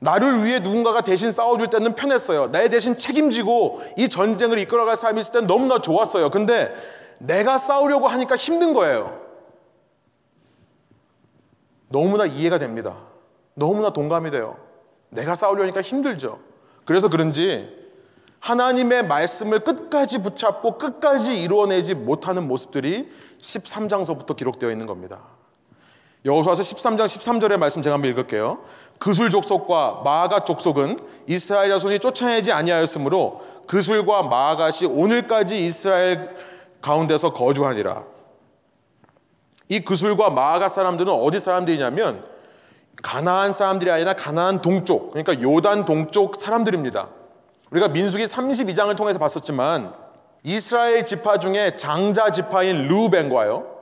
[0.00, 2.50] 나를 위해 누군가가 대신 싸워줄 때는 편했어요.
[2.50, 6.30] 내 대신 책임지고 이 전쟁을 이끌어갈 사람이 있을 때는 너무나 좋았어요.
[6.30, 6.74] 근데
[7.18, 9.20] 내가 싸우려고 하니까 힘든 거예요.
[11.88, 12.96] 너무나 이해가 됩니다.
[13.54, 14.56] 너무나 동감이 돼요.
[15.10, 16.38] 내가 싸우려니까 힘들죠.
[16.86, 17.79] 그래서 그런지
[18.40, 25.20] 하나님의 말씀을 끝까지 붙잡고 끝까지 이루어내지 못하는 모습들이 13장서부터 기록되어 있는 겁니다.
[26.24, 28.58] 여호수아서 13장 13절의 말씀 제가 한번 읽을게요.
[28.98, 36.36] 그술 족속과 마아가 족속은 이스라엘 자손이 쫓아내지 아니하였으므로 그술과 마아가시 오늘까지 이스라엘
[36.82, 38.04] 가운데서 거주하니라.
[39.68, 42.24] 이 그술과 마아가 사람들은 어디 사람들이냐면
[43.02, 47.08] 가나안 사람들이 아니라 가나안 동쪽, 그러니까 요단 동쪽 사람들입니다.
[47.70, 49.94] 우리가 민수기 32장을 통해서 봤었지만
[50.42, 53.78] 이스라엘 지파 중에 장자 지파인 루벤과요.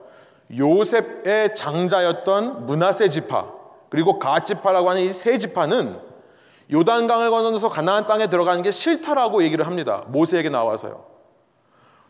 [0.57, 3.47] 요셉의 장자였던 문하세 지파
[3.91, 6.01] 그리고 가 지파라고 하는 이 세 지파는
[6.71, 10.03] 요단강을 건너서 가나안 땅에 들어가는 게 싫다라고 얘기를 합니다.
[10.09, 11.05] 모세에게 나와서요.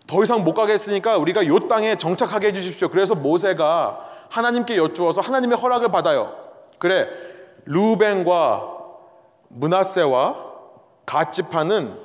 [0.09, 2.89] 더 이상 못 가겠으니까 우리가 요 땅에 정착하게 해주십시오.
[2.89, 6.35] 그래서 모세가 하나님께 여쭈어서 하나님의 허락을 받아요.
[6.79, 7.07] 그래,
[7.67, 8.75] 루벤과
[9.49, 10.48] 문하세와
[11.09, 11.99] 갓지파는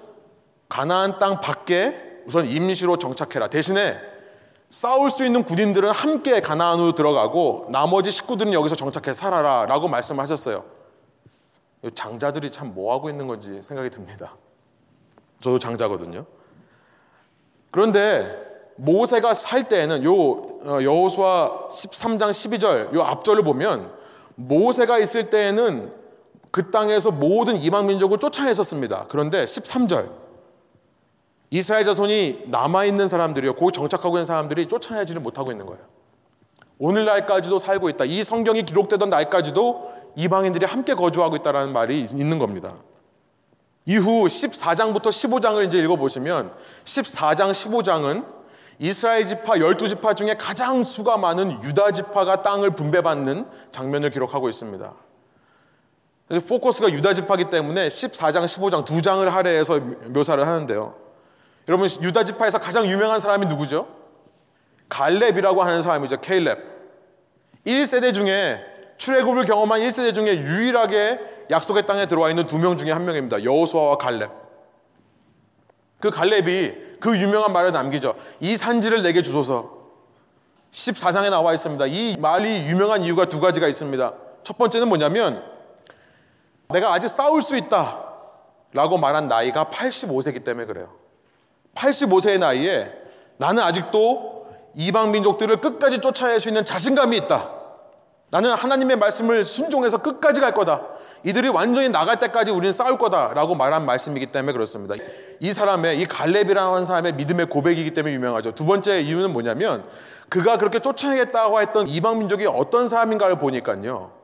[0.69, 3.49] 가나안 땅 밖에 우선 임시로 정착해라.
[3.49, 3.99] 대신에
[4.69, 10.63] 싸울 수 있는 군인들은 함께 가나안으로 들어가고 나머지 식구들은 여기서 정착해 살아라 라고 말씀하셨어요.
[11.93, 14.37] 장자들이 참 뭐 하고 있는 건지 생각이 듭니다.
[15.41, 16.25] 저도 장자거든요.
[17.71, 18.41] 그런데
[18.77, 23.93] 모세가 살 때에는 요 어, 여호수아 13장 12절 요 앞절을 보면
[24.35, 26.02] 모세가 있을 때에는
[26.53, 29.07] 그 땅에서 모든 이방 민족을 쫓아냈었습니다.
[29.09, 30.11] 그런데 13절
[31.49, 33.55] 이스라엘 자손이 남아 있는 사람들이요.
[33.55, 35.83] 거기 정착하고 있는 사람들이 쫓아내지를 못하고 있는 거예요.
[36.77, 38.05] 오늘날까지도 살고 있다.
[38.05, 42.75] 이 성경이 기록되던 날까지도 이방인들이 함께 거주하고 있다는 말이 있는 겁니다.
[43.87, 46.53] 이후 14장부터 15장을 이제 읽어보시면
[46.85, 48.27] 14장, 15장은
[48.77, 54.93] 이스라엘 지파 12지파 중에 가장 수가 많은 유다 지파가 땅을 분배받는 장면을 기록하고 있습니다.
[56.27, 60.95] 그래서 포커스가 유다 지파기 때문에 14장, 15장 두 장을 할애해서 묘사를 하는데요.
[61.67, 63.87] 여러분 유다 지파에서 가장 유명한 사람이 누구죠?
[64.89, 66.21] 갈렙이라고 하는 사람이죠.
[66.21, 66.59] 케일렙.
[67.65, 68.63] 1세대 중에
[68.97, 73.43] 출애굽을 경험한 1세대 중에 유일하게 약속의 땅에 들어와 있는 두 명 중에 한 명입니다.
[73.43, 74.31] 여호수아와 갈렙.
[75.99, 78.15] 그 갈렙이 그 유명한 말을 남기죠.
[78.39, 79.83] 이 산지를 내게 주소서.
[80.71, 81.85] 14장에 나와 있습니다.
[81.87, 84.13] 이 말이 유명한 이유가 두 가지가 있습니다.
[84.43, 85.43] 첫 번째는 뭐냐면
[86.73, 88.03] 내가 아직 싸울 수 있다
[88.73, 90.89] 라고 말한 나이가 85세기 때문에 그래요.
[91.75, 92.91] 85세의 나이에
[93.37, 97.51] 나는 아직도 이방 민족들을 끝까지 쫓아낼 수 있는 자신감이 있다.
[98.31, 100.81] 나는 하나님의 말씀을 순종해서 끝까지 갈 거다.
[101.23, 104.95] 이들이 완전히 나갈 때까지 우리는 싸울 거다라고 말한 말씀이기 때문에 그렇습니다.
[105.39, 108.55] 이 사람의 이 갈렙이라는 사람의 믿음의 고백이기 때문에 유명하죠.
[108.55, 109.85] 두 번째 이유는 뭐냐면
[110.29, 114.22] 그가 그렇게 쫓아내겠다고 했던 이방 민족이 어떤 사람인가를 보니까요.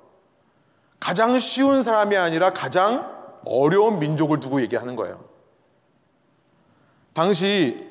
[0.99, 3.09] 가장 쉬운 사람이 아니라 가장
[3.45, 5.23] 어려운 민족을 두고 얘기하는 거예요.
[7.13, 7.88] 당시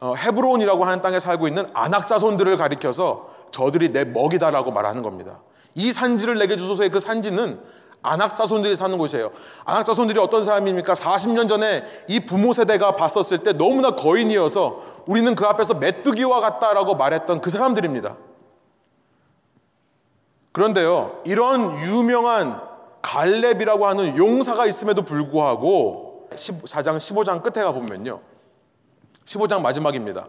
[0.00, 5.42] 어, 헤브론이라고 하는 땅에 살고 있는 아낙 자손들을 가리켜서 저들이 내 먹이다라고 말하는 겁니다.
[5.74, 7.60] 이 산지를 내게 주소서의 그 산지는
[8.02, 9.30] 아낙 자손들이 사는 곳이에요.
[9.64, 10.94] 아낙 자손들이 어떤 사람입니까?
[10.94, 17.40] 40년 전에 이 부모 세대가 봤었을 때 너무나 거인이어서 우리는 그 앞에서 메뚜기와 같다라고 말했던
[17.40, 18.16] 그 사람들입니다.
[20.52, 22.60] 그런데요, 이런 유명한
[23.00, 28.20] 갈렙이라고 하는 용사가 있음에도 불구하고 14장, 15장 끝에 가 보면요.
[29.24, 30.28] 15장 마지막입니다.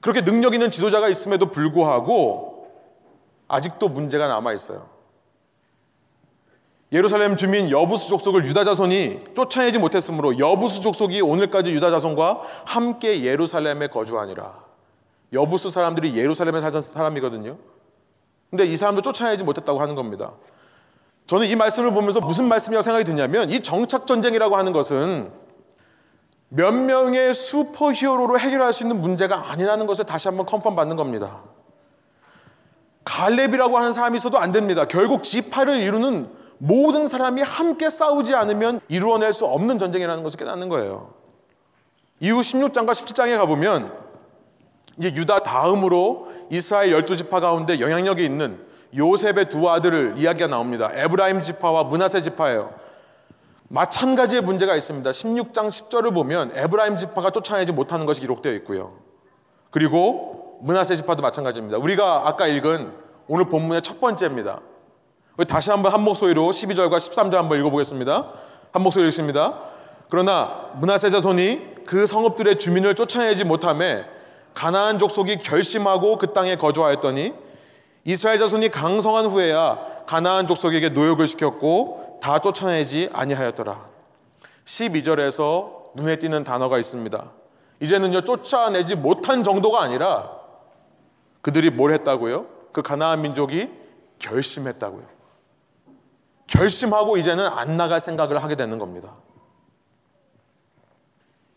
[0.00, 2.68] 그렇게 능력 있는 지도자가 있음에도 불구하고
[3.48, 4.88] 아직도 문제가 남아 있어요.
[6.92, 13.88] 예루살렘 주민 여부수 족속을 유다 자손이 쫓아내지 못했으므로 여부수 족속이 오늘까지 유다 자손과 함께 예루살렘에
[13.88, 14.64] 거주하니라.
[15.32, 17.56] 여부수 사람들이 예루살렘에 살던 사람이거든요.
[18.50, 20.32] 근데 이 사람도 쫓아내지 못했다고 하는 겁니다.
[21.26, 25.32] 저는 이 말씀을 보면서 무슨 말씀이라고 생각이 드냐면 이 정착 전쟁이라고 하는 것은
[26.50, 31.42] 몇 명의 슈퍼 히어로로 해결할 수 있는 문제가 아니라는 것을 다시 한번 컨펌 받는 겁니다.
[33.04, 34.84] 갈렙이라고 하는 사람이 있어도 안 됩니다.
[34.86, 41.12] 결국 지파를 이루는 모든 사람이 함께 싸우지 않으면 이루어낼 수 없는 전쟁이라는 것을 깨닫는 거예요.
[42.20, 43.92] 이후 16장과 17장에 가보면
[44.98, 48.58] 이제 유다 다음으로 이스라엘 열두 지파 가운데 영향력이 있는
[48.96, 50.90] 요셉의 두 아들을 이야기가 나옵니다.
[50.92, 52.72] 에브라임 지파와 문하세 지파예요.
[53.68, 55.10] 마찬가지의 문제가 있습니다.
[55.10, 58.92] 16장 10절을 보면 에브라임 지파가 쫓아내지 못하는 것이 기록되어 있고요.
[59.70, 61.78] 그리고 문하세 지파도 마찬가지입니다.
[61.78, 62.92] 우리가 아까 읽은
[63.26, 64.60] 오늘 본문의 첫 번째입니다.
[65.48, 68.32] 다시 한번 한 목소리로 12절과 13절 한번 읽어보겠습니다.
[68.70, 69.58] 한 목소리 읽습니다.
[70.08, 74.13] 그러나 문하세 자손이 그 성읍들의 주민을 쫓아내지 못함에
[74.54, 77.34] 가나안 족속이 결심하고 그 땅에 거주하였더니
[78.04, 83.84] 이스라엘 자손이 강성한 후에야 가나안 족속에게 노역을 시켰고 다 쫓아내지 아니하였더라.
[84.64, 87.30] 12절에서 눈에 띄는 단어가 있습니다.
[87.80, 90.30] 이제는요 쫓아내지 못한 정도가 아니라
[91.42, 92.46] 그들이 뭘 했다고요?
[92.72, 93.70] 그 가나안 민족이
[94.18, 95.04] 결심했다고요.
[96.46, 99.14] 결심하고 이제는 안 나갈 생각을 하게 되는 겁니다.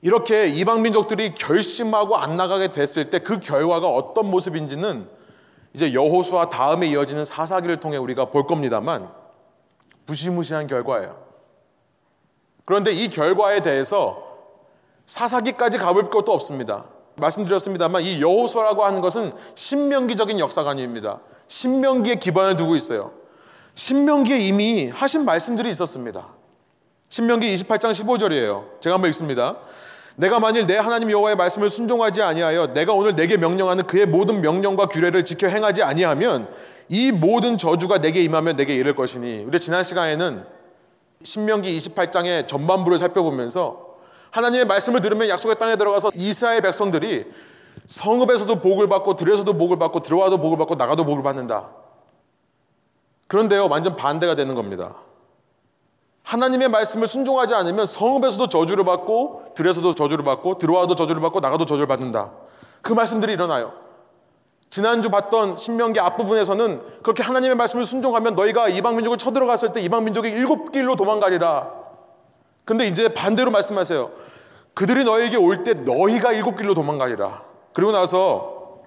[0.07, 5.05] 이렇게 이방 민족들이 결심하고 안 나가게 됐을 때 그 결과가 어떤 모습인지는
[5.73, 9.09] 이제 여호수아 다음에 이어지는 사사기를 통해 우리가 볼 겁니다만
[10.05, 11.21] 무시무시한 결과예요.
[12.63, 14.23] 그런데 이 결과에 대해서
[15.07, 16.85] 사사기까지 가볼 것도 없습니다.
[17.17, 21.19] 말씀드렸습니다만 이 여호수아라고 하는 것은 신명기적인 역사관입니다.
[21.49, 23.11] 신명기에 기반을 두고 있어요.
[23.75, 26.27] 신명기에 이미 하신 말씀들이 있었습니다.
[27.09, 28.79] 신명기 28장 15절이에요.
[28.79, 29.57] 제가 한번 읽습니다.
[30.17, 34.87] 내가 만일 내 하나님 여호와의 말씀을 순종하지 아니하여 내가 오늘 내게 명령하는 그의 모든 명령과
[34.87, 36.49] 규례를 지켜 행하지 아니하면
[36.89, 40.43] 이 모든 저주가 내게 임하면 내게 이를 것이니 우리 지난 시간에는
[41.21, 43.95] 신명기 28장의 전반부를 살펴보면서
[44.31, 47.25] 하나님의 말씀을 들으면 약속의 땅에 들어가서 이스라엘 백성들이
[47.85, 51.69] 성읍에서도 복을 받고 들에서도 복을 받고 들어와도 복을 받고 나가도 복을 받는다.
[53.27, 54.95] 그런데요, 완전 반대가 되는 겁니다.
[56.27, 61.87] 하나님의 말씀을 순종하지 않으면 성읍에서도 저주를 받고 들에서도 저주를 받고 들어와도 저주를 받고 나가도 저주를
[61.87, 62.31] 받는다.
[62.81, 63.71] 그 말씀들이 일어나요.
[64.69, 70.27] 지난주 봤던 신명기 앞부분에서는 그렇게 하나님의 말씀을 순종하면 너희가 이방 민족을 쳐들어갔을 때 이방 민족이
[70.27, 71.71] 일곱 길로 도망가리라.
[72.65, 74.11] 근데 이제 반대로 말씀하세요.
[74.73, 77.41] 그들이 너에게 올 때 너희가 일곱 길로 도망가리라.
[77.71, 78.81] 그리고 나서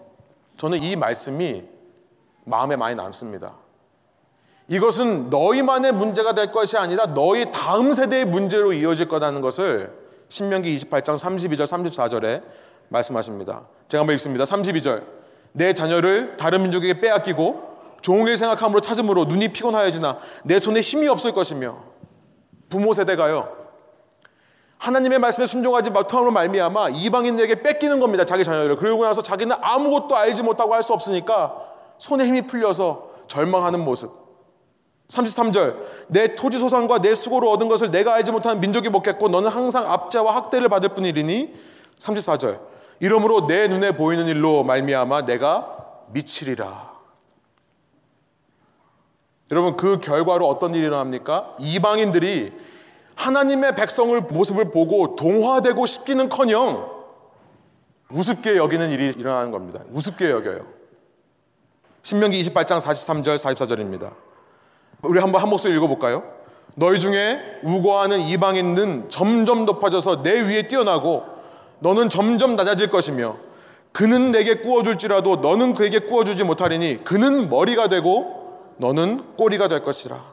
[0.58, 1.64] 저는 이 말씀이
[2.44, 3.54] 마음에 많이 남습니다.
[4.70, 9.92] 이것은 너희만의 문제가 될 것이 아니라 너희 다음 세대의 문제로 이어질 거라는 것을
[10.28, 12.44] 신명기 28장 32절 34절에
[12.88, 13.62] 말씀하십니다.
[13.88, 14.44] 제가 한번 읽습니다.
[14.44, 15.02] 32절
[15.52, 17.68] 내 자녀를 다른 민족에게 빼앗기고
[18.00, 21.82] 종일 생각함으로 찾음으로 눈이 피곤하여지나 내 손에 힘이 없을 것이며
[22.68, 23.52] 부모 세대가요.
[24.78, 28.24] 하나님의 말씀에 순종하지 못함으로 말미암아 이방인들에게 뺏기는 겁니다.
[28.24, 28.76] 자기 자녀들을.
[28.76, 31.56] 그러고 나서 자기는 아무것도 알지 못하고 할 수 없으니까
[31.98, 34.19] 손에 힘이 풀려서 절망하는 모습.
[35.10, 35.76] 33절
[36.08, 40.34] 내 토지 소산과 내 수고로 얻은 것을 내가 알지 못하는 민족이 먹겠고 너는 항상 압제와
[40.36, 41.52] 학대를 받을 뿐이리니
[41.98, 42.60] 34절
[43.00, 45.76] 이러므로 내 눈에 보이는 일로 말미암아 내가
[46.12, 46.90] 미치리라.
[49.50, 51.56] 여러분 그 결과로 어떤 일이 일어납니까?
[51.58, 52.52] 이방인들이
[53.16, 57.00] 하나님의 백성을 모습을 보고 동화되고 싶기는커녕
[58.12, 59.82] 우습게 여기는 일이 일어나는 겁니다.
[59.90, 60.66] 우습게 여겨요.
[62.02, 64.29] 신명기 28장 43절 44절입니다.
[65.02, 66.22] 우리 한번 한 목소리 읽어볼까요?
[66.74, 71.24] 너희 중에 우거하는 이방인은 점점 높아져서 내 위에 뛰어나고
[71.80, 73.36] 너는 점점 낮아질 것이며
[73.92, 80.30] 그는 내게 꾸어줄지라도 너는 그에게 꾸어주지 못하리니 그는 머리가 되고 너는 꼬리가 될 것이라.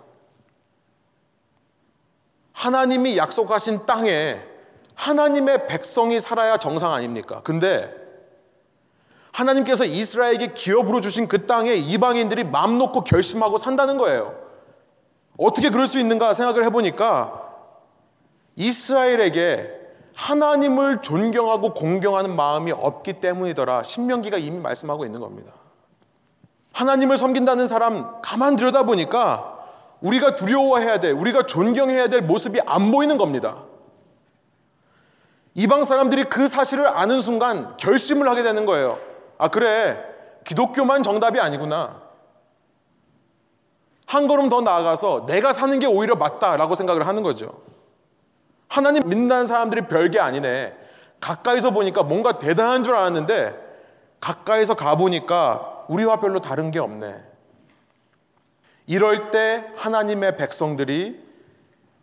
[2.53, 4.41] 하나님이 약속하신 땅에
[4.95, 7.41] 하나님의 백성이 살아야 정상 아닙니까?
[7.43, 7.93] 근데
[9.32, 14.46] 하나님께서 이스라엘에게 기업으로 주신 그 땅에 이방인들이 마음 놓고 결심하고 산다는 거예요.
[15.38, 17.43] 어떻게 그럴 수 있는가 생각을 해보니까
[18.56, 19.78] 이스라엘에게
[20.15, 23.84] 하나님을 존경하고 공경하는 마음이 없기 때문이더라.
[23.84, 25.54] 신명기가 이미 말씀하고 있는 겁니다.
[26.73, 29.58] 하나님을 섬긴다는 사람 가만 들여다보니까
[30.02, 33.63] 우리가 두려워해야 될, 우리가 존경해야 될 모습이 안 보이는 겁니다.
[35.54, 39.00] 이방 사람들이 그 사실을 아는 순간 결심을 하게 되는 거예요.
[39.39, 40.04] 아, 그래.
[40.43, 42.07] 기독교만 정답이 아니구나.
[44.08, 47.62] 한 걸음 더 나아가서 내가 사는 게 오히려 맞다라고 생각을 하는 거죠.
[48.70, 50.76] 하나님 믿는 사람들이 별게 아니네.
[51.20, 53.67] 가까이서 보니까 뭔가 대단한 줄 알았는데
[54.22, 57.15] 가까이서 가보니까 우리와 별로 다른 게 없네.
[58.86, 61.28] 이럴 때 하나님의 백성들이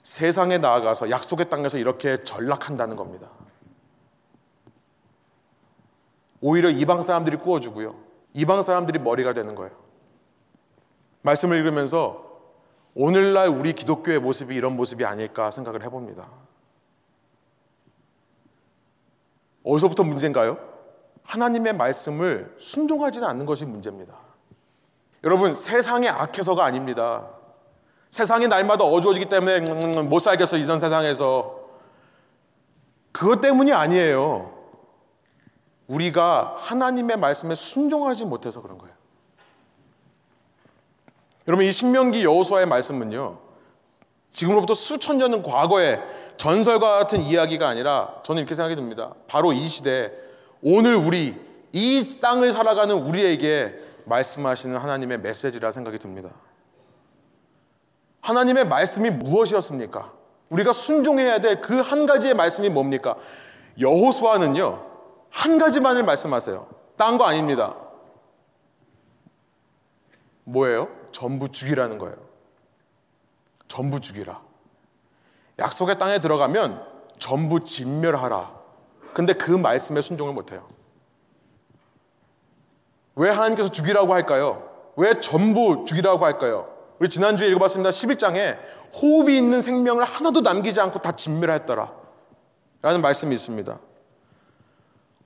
[0.03, 3.29] 세상에 나아가서 약속의 땅에서 이렇게 전락한다는 겁니다.
[6.43, 7.95] 오히려 이방 사람들이 구워주고요.
[8.35, 9.84] 이방 사람들이 머리가 되는 거예요.
[11.25, 12.23] 말씀을 읽으면서
[12.95, 16.29] 오늘날 우리 기독교의 모습이 이런 모습이 아닐까 생각을 해봅니다.
[19.65, 20.59] 어디서부터 문제인가요?
[21.25, 24.15] 하나님의 말씀을 순종하지는 않는 것이 문제입니다.
[25.25, 27.31] 여러분, 세상의 악해서가 아닙니다.
[28.11, 31.65] 세상이 날마다 어두워지기 때문에 못 살겠어, 이전 세상에서.
[33.11, 34.53] 그것 때문이 아니에요.
[35.87, 38.95] 우리가 하나님의 말씀에 순종하지 못해서 그런 거예요.
[41.47, 43.39] 여러분, 이 신명기 여호수아의 말씀은요.
[44.33, 46.01] 지금으로부터 수천 년은 과거에
[46.37, 49.15] 전설과 같은 이야기가 아니라 저는 이렇게 생각이 듭니다.
[49.29, 50.13] 바로 이 시대
[50.63, 51.39] 오늘 우리
[51.73, 53.77] 이 땅을 살아가는 우리에게
[54.07, 56.31] 말씀하시는 하나님의 메시지라 생각이 듭니다.
[58.23, 60.13] 하나님의 말씀이 무엇이었습니까?
[60.49, 63.17] 우리가 순종해야 될 그 한 가지의 말씀이 뭡니까?
[63.79, 64.85] 여호수아는요.
[65.31, 66.67] 한 가지만을 말씀하세요.
[66.97, 67.77] 딴 거 아닙니다.
[70.45, 70.89] 뭐예요?
[71.15, 72.17] 전부 죽이라는 거예요.
[73.69, 74.43] 전부 죽이라.
[75.61, 76.85] 약속의 땅에 들어가면
[77.19, 78.53] 전부 진멸하라.
[79.15, 80.69] 근데 그 말씀에 순종을 못해요.
[83.15, 84.69] 왜 하나님께서 죽이라고 할까요?
[84.97, 86.69] 왜 전부 죽이라고 할까요?
[86.99, 87.91] 우리 지난주에 읽어봤습니다.
[87.91, 88.59] 11장에
[89.01, 91.93] 호흡이 있는 생명을 하나도 남기지 않고 다 진멸했더라.
[92.83, 93.79] 라는 말씀이 있습니다.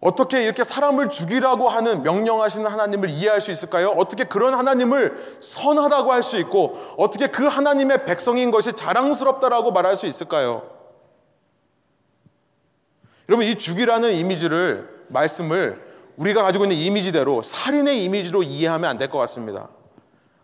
[0.01, 3.89] 어떻게 이렇게 사람을 죽이라고 하는 명령하시는 하나님을 이해할 수 있을까요?
[3.91, 10.07] 어떻게 그런 하나님을 선하다고 할 수 있고 어떻게 그 하나님의 백성인 것이 자랑스럽다라고 말할 수
[10.07, 10.71] 있을까요?
[13.29, 15.85] 여러분 이 죽이라는 이미지를 말씀을
[16.17, 19.69] 우리가 가지고 있는 이미지대로 살인의 이미지로 이해하면 안 될 것 같습니다.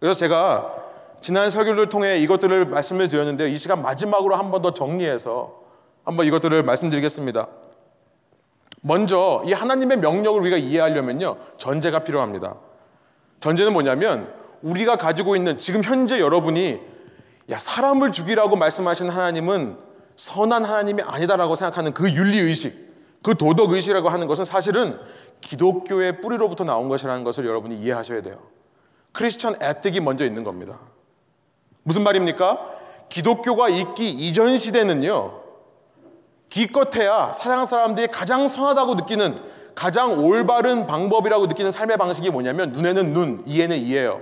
[0.00, 0.74] 그래서 제가
[1.20, 3.48] 지난 설교를 통해 이것들을 말씀을 드렸는데요.
[3.48, 5.62] 이 시간 마지막으로 한 번 더 정리해서
[6.04, 7.48] 한번 이것들을 말씀드리겠습니다.
[8.86, 11.38] 먼저 이 하나님의 명령을 우리가 이해하려면요.
[11.56, 12.56] 전제가 필요합니다.
[13.40, 16.80] 전제는 뭐냐면 우리가 가지고 있는 지금 현재 여러분이
[17.48, 19.78] 야 사람을 죽이라고 말씀하신 하나님은
[20.16, 24.98] 선한 하나님이 아니다라고 생각하는 그 윤리 의식, 그 도덕 의식이라고 하는 것은 사실은
[25.40, 28.36] 기독교의 뿌리로부터 나온 것이라는 것을 여러분이 이해하셔야 돼요.
[29.12, 30.78] 크리스천 에틱이 먼저 있는 겁니다.
[31.84, 32.60] 무슨 말입니까?
[33.08, 35.43] 기독교가 있기 이전 시대는요.
[36.54, 39.36] 기껏해야 사장 사람들이 가장 선하다고 느끼는
[39.74, 44.20] 가장 올바른 방법이라고 느끼는 삶의 방식이 뭐냐면 눈에는 눈, 이에는 이예요.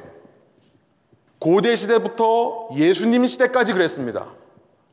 [1.39, 4.29] 고대 시대부터 예수님 시대까지 그랬습니다.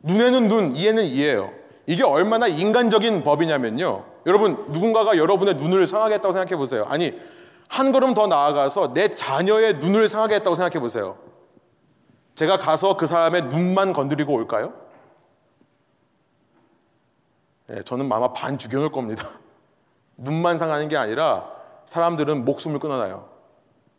[0.01, 1.51] 눈에는 눈, 이에는 이예요.
[1.87, 4.03] 이게 얼마나 인간적인 법이냐면요.
[4.25, 6.85] 여러분, 누군가가 여러분의 눈을 상하게 했다고 생각해 보세요.
[6.89, 7.13] 아니,
[7.69, 11.17] 한 걸음 더 나아가서 내 자녀의 눈을 상하게 했다고 생각해 보세요.
[12.35, 14.88] 제가 가서 그 사람의 눈만 건드리고 올까요?
[17.69, 19.29] 네, 저는 아마 반 죽여놓을 겁니다.
[20.17, 21.45] 눈만 상하는 게 아니라
[21.85, 23.29] 사람들은 목숨을 끊어놔요.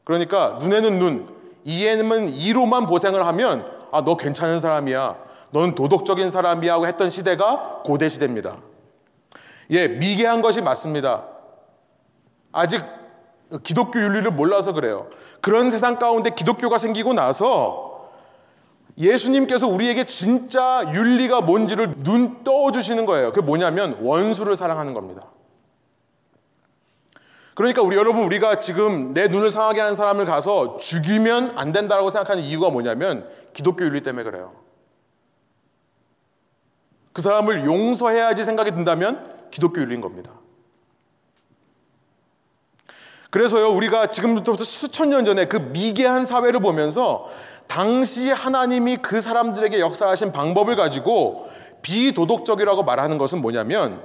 [0.02, 1.28] 그러니까 눈에는 눈,
[1.64, 5.16] 이에는 이로만 보생을 하면 아, 너 괜찮은 사람이야.
[5.52, 8.56] 너는 도덕적인 사람이야 하고 했던 시대가 고대 시대입니다.
[9.70, 11.26] 예, 미개한 것이 맞습니다.
[12.52, 12.84] 아직
[13.62, 15.08] 기독교 윤리를 몰라서 그래요.
[15.40, 17.89] 그런 세상 가운데 기독교가 생기고 나서
[18.98, 23.32] 예수님께서 우리에게 진짜 윤리가 뭔지를 눈 떠주시는 거예요.
[23.32, 25.26] 그게 뭐냐면 원수를 사랑하는 겁니다.
[27.54, 32.42] 그러니까 우리 여러분 우리가 지금 내 눈을 상하게 하는 사람을 가서 죽이면 안 된다고 생각하는
[32.42, 34.52] 이유가 뭐냐면 기독교 윤리 때문에 그래요.
[37.12, 40.39] 그 사람을 용서해야지 생각이 든다면 기독교 윤리인 겁니다.
[43.30, 47.28] 그래서요, 우리가 지금부터 수천 년 전에 그 미개한 사회를 보면서
[47.68, 51.48] 당시 하나님이 그 사람들에게 역사하신 방법을 가지고
[51.82, 54.04] 비도덕적이라고 말하는 것은 뭐냐면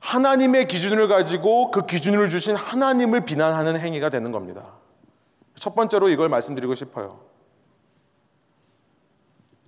[0.00, 4.74] 하나님의 기준을 가지고 그 기준을 주신 하나님을 비난하는 행위가 되는 겁니다.
[5.56, 7.18] 첫 번째로 이걸 말씀드리고 싶어요.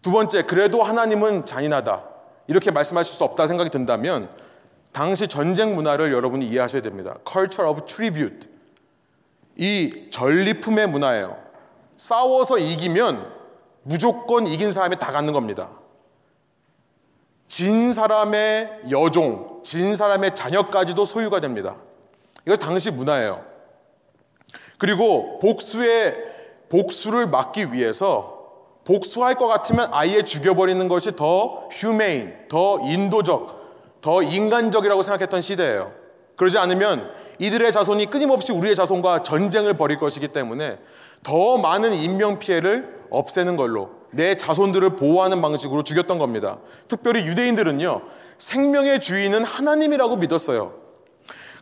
[0.03, 2.05] 두 번째, 그래도 하나님은 잔인하다.
[2.47, 4.31] 이렇게 말씀하실 수 없다 생각이 든다면
[4.93, 7.17] 당시 전쟁 문화를 여러분이 이해하셔야 됩니다.
[7.29, 8.49] Culture of Tribute.
[9.57, 11.37] 이 전리품의 문화예요.
[11.97, 13.31] 싸워서 이기면
[13.83, 15.69] 무조건 이긴 사람이 다 갖는 겁니다.
[17.47, 21.77] 진 사람의 여종, 진 사람의 자녀까지도 소유가 됩니다.
[22.47, 23.45] 이거 당시 문화예요.
[24.79, 26.17] 그리고 복수의
[26.69, 28.39] 복수를 막기 위해서
[28.85, 33.60] 복수할 것 같으면 아예 죽여버리는 것이 더 휴메인, 더 인도적,
[34.01, 35.93] 더 인간적이라고 생각했던 시대예요.
[36.37, 40.79] 그러지 않으면 이들의 자손이 끊임없이 우리의 자손과 전쟁을 벌일 것이기 때문에
[41.23, 46.59] 더 많은 인명 피해를 없애는 걸로 내 자손들을 보호하는 방식으로 죽였던 겁니다.
[46.89, 48.03] 특별히 유대인들은요,
[48.39, 50.75] 생명의 주인은 하나님이라고 믿었어요.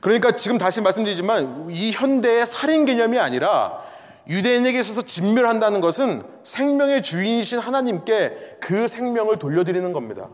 [0.00, 3.82] 그러니까 지금 다시 말씀드리지만 이 현대의 살인 개념이 아니라
[4.28, 10.28] 유대인에게 있어서 진멸한다는 것은 생명의 주인이신 하나님께 그 생명을 돌려드리는 겁니다.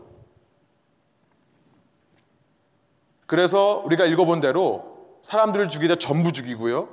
[3.25, 6.89] 그래서 우리가 읽어본 대로 사람들을 죽이되 전부 죽이고요.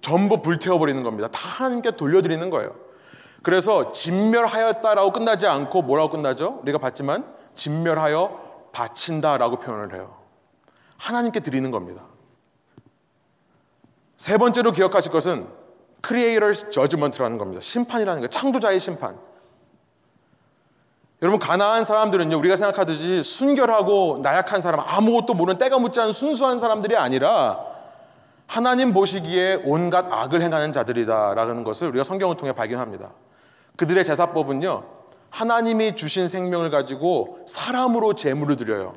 [0.00, 1.28] 전부 불태워버리는 겁니다.
[1.28, 2.74] 다 하나님께 돌려드리는 거예요.
[3.42, 6.60] 그래서 진멸하였다라고 끝나지 않고 뭐라고 끝나죠?
[6.62, 7.24] 우리가 봤지만
[7.54, 10.16] 진멸하여 바친다라고 표현을 해요.
[10.96, 12.02] 하나님께 드리는 겁니다.
[14.16, 15.46] 세 번째로 기억하실 것은
[16.02, 17.60] Creator's Judgment라는 겁니다.
[17.60, 18.28] 심판이라는 거예요.
[18.28, 19.18] 창조자의 심판.
[21.24, 26.98] 여러분 가나안 사람들은요 우리가 생각하듯이 순결하고 나약한 사람 아무것도 모르는 때가 묻지 않은 순수한 사람들이
[26.98, 27.64] 아니라
[28.46, 33.08] 하나님 보시기에 온갖 악을 행하는 자들이다라는 것을 우리가 성경을 통해 발견합니다.
[33.76, 34.84] 그들의 제사법은요,
[35.30, 38.92] 하나님이 주신 생명을 가지고 사람으로 제물을 드려요.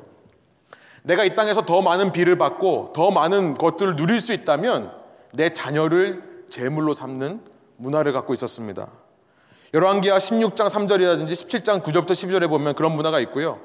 [1.04, 4.92] 내가 이 땅에서 더 많은 비를 받고 더 많은 것들을 누릴 수 있다면
[5.32, 7.40] 내 자녀를 제물로 삼는
[7.78, 8.86] 문화를 갖고 있었습니다.
[9.74, 13.60] 열왕기하 16장 3절이라든지 17장 9절부터 12절에 보면 그런 문화가 있고요.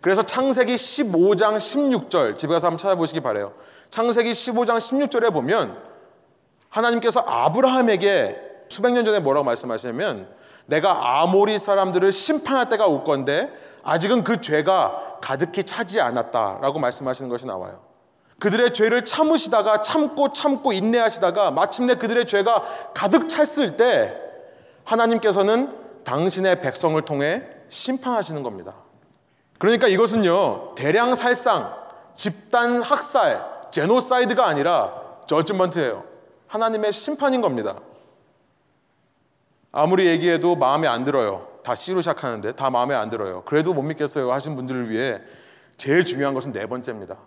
[0.00, 3.52] 그래서 창세기 15장 16절 집에 가서 한번 찾아보시기 바래요.
[3.90, 5.80] 창세기 15장 16절에 보면
[6.68, 8.36] 하나님께서 아브라함에게
[8.68, 10.28] 수백 년 전에 뭐라고 말씀하시냐면
[10.66, 13.50] 내가 아모리 사람들을 심판할 때가 올 건데
[13.82, 17.80] 아직은 그 죄가 가득히 차지 않았다라고 말씀하시는 것이 나와요.
[18.38, 24.27] 그들의 죄를 참으시다가 참고 참고 인내하시다가 마침내 그들의 죄가 가득 찼을 때
[24.88, 25.70] 하나님께서는
[26.02, 28.74] 당신의 백성을 통해 심판하시는 겁니다.
[29.58, 31.74] 그러니까 이것은요, 대량 살상,
[32.16, 36.04] 집단 학살, 제노사이드가 아니라 저지먼트예요.
[36.46, 37.78] 하나님의 심판인 겁니다.
[39.70, 41.46] 아무리 얘기해도 마음에 안 들어요.
[41.62, 43.42] 다 C로 시작하는데 다 마음에 안 들어요.
[43.44, 45.20] 그래도 못 믿겠어요 하신 분들을 위해
[45.76, 47.18] 제일 중요한 것은 네 번째입니다.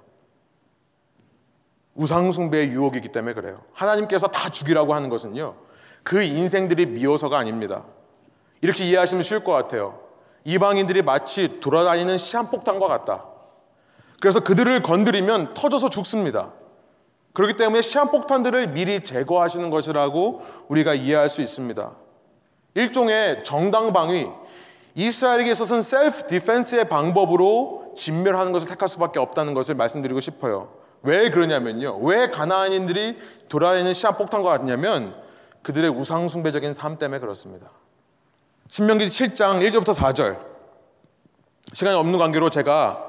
[1.94, 3.62] 우상숭배의 유혹이기 때문에 그래요.
[3.74, 5.56] 하나님께서 다 죽이라고 하는 것은요.
[6.04, 7.84] 그 인생들이 미워서가 아닙니다.
[8.62, 10.00] 이렇게 이해하시면 쉬울 것 같아요.
[10.44, 13.26] 이방인들이 마치 돌아다니는 시한폭탄과 같다.
[14.20, 16.52] 그래서 그들을 건드리면 터져서 죽습니다.
[17.34, 21.92] 그렇기 때문에 시한폭탄들을 미리 제거하시는 것이라고 우리가 이해할 수 있습니다.
[22.76, 24.30] 일종의 정당 방위,
[24.96, 30.74] 이스라엘에게 있어서는 셀프 디펜스의 방법으로 진멸하는 것을 택할 수밖에 없다는 것을 말씀드리고 싶어요.
[31.04, 31.98] 왜 그러냐면요.
[32.02, 33.18] 왜 가나안인들이
[33.50, 35.16] 돌아다니는 시한 폭탄과 같냐면
[35.64, 37.70] 그들의 우상숭배적인 삶 때문에 그렇습니다.
[38.68, 40.40] 신명기 7장 1절부터 4절.
[41.74, 43.08] 시간이 없는 관계로 제가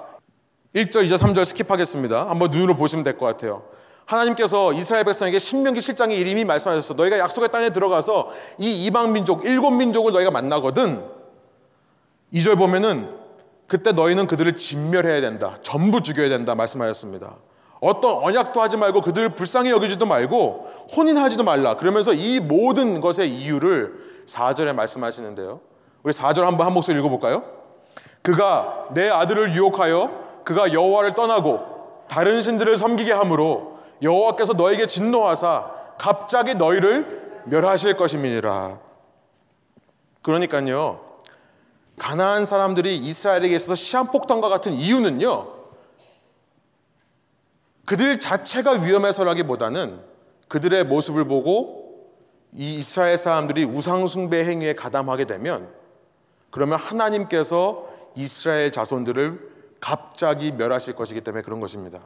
[0.74, 2.26] 1절, 2절, 3절 스킵하겠습니다.
[2.28, 3.64] 한번 눈으로 보시면 될 것 같아요.
[4.06, 6.94] 하나님께서 이스라엘 백성에게 신명기 7장에 이름이 말씀하셨어.
[6.94, 11.04] 너희가 약속의 땅에 들어가서 이 이방 민족 일곱 민족을 너희가 만나거든.
[12.34, 13.14] 2절 보면은
[13.66, 15.56] 그때 너희는 그들을 진멸해야 된다.
[15.62, 17.36] 전부 죽여야 된다 말씀하셨습니다.
[17.82, 21.74] 어떤 언약도 하지 말고 그들을 불쌍히 여기지도 말고 혼인하지도 말라.
[21.74, 25.60] 그러면서 이 모든 것의 이유를 4절에 말씀하시는데요.
[26.04, 27.42] 우리 4절 한번 한 목소리 읽어볼까요?
[28.22, 35.68] 그가 내 아들을 유혹하여 그가 여호와를 떠나고 다른 신들을 섬기게 함으로 여호와께서 너에게 진노하사
[35.98, 38.78] 갑자기 너희를 멸하실 것임이니라.
[40.22, 41.00] 그러니까요.
[41.98, 45.61] 가나안 사람들이 이스라엘에게 있어서 시한폭탄과 같은 이유는요.
[47.84, 50.00] 그들 자체가 위험해서라기보다는
[50.48, 52.10] 그들의 모습을 보고
[52.54, 55.68] 이 이스라엘 사람들이 우상숭배 행위에 가담하게 되면
[56.50, 62.00] 그러면 하나님께서 이스라엘 자손들을 갑자기 멸하실 것이기 때문에 그런 것입니다.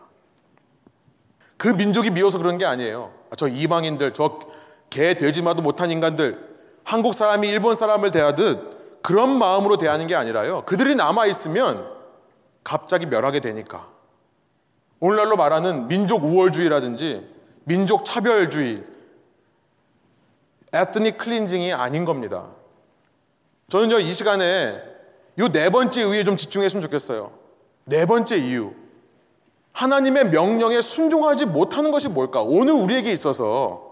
[1.56, 3.12] 그 민족이 미워서 그런 게 아니에요.
[3.36, 10.14] 저 이방인들, 저개 되지마도 못한 인간들, 한국 사람이 일본 사람을 대하듯 그런 마음으로 대하는 게
[10.14, 10.64] 아니라요.
[10.66, 11.90] 그들이 남아 있으면
[12.62, 13.88] 갑자기 멸하게 되니까.
[15.00, 17.26] 오늘날로 말하는 민족 우월주의라든지
[17.64, 18.84] 민족 차별주의,
[20.72, 22.46] 에스닉 클린징이 아닌 겁니다.
[23.68, 24.78] 저는요, 이 시간에
[25.38, 27.30] 이 네 번째 이유에 좀 집중했으면 좋겠어요.
[27.84, 28.72] 네 번째 이유.
[29.72, 32.40] 하나님의 명령에 순종하지 못하는 것이 뭘까?
[32.40, 33.84] 오늘 우리에게 있어서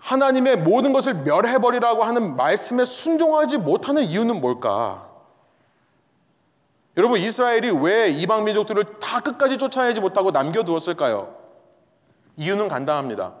[0.00, 5.09] 하나님의 모든 것을 멸해버리라고 하는 말씀에 순종하지 못하는 이유는 뭘까?
[6.96, 11.34] 여러분, 이스라엘이 왜 이방 민족들을 다 끝까지 쫓아내지 못하고 남겨두었을까요?
[12.36, 13.34] 이유는 간단합니다.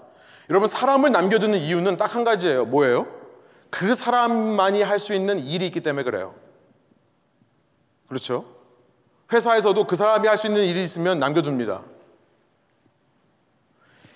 [0.50, 2.64] 여러분, 사람을 남겨두는 이유는 딱 한 가지예요.
[2.66, 3.06] 뭐예요?
[3.70, 6.34] 그 사람만이 할 수 있는 일이 있기 때문에 그래요.
[8.08, 8.44] 그렇죠?
[9.32, 11.82] 회사에서도 그 사람이 할 수 있는 일이 있으면 남겨줍니다.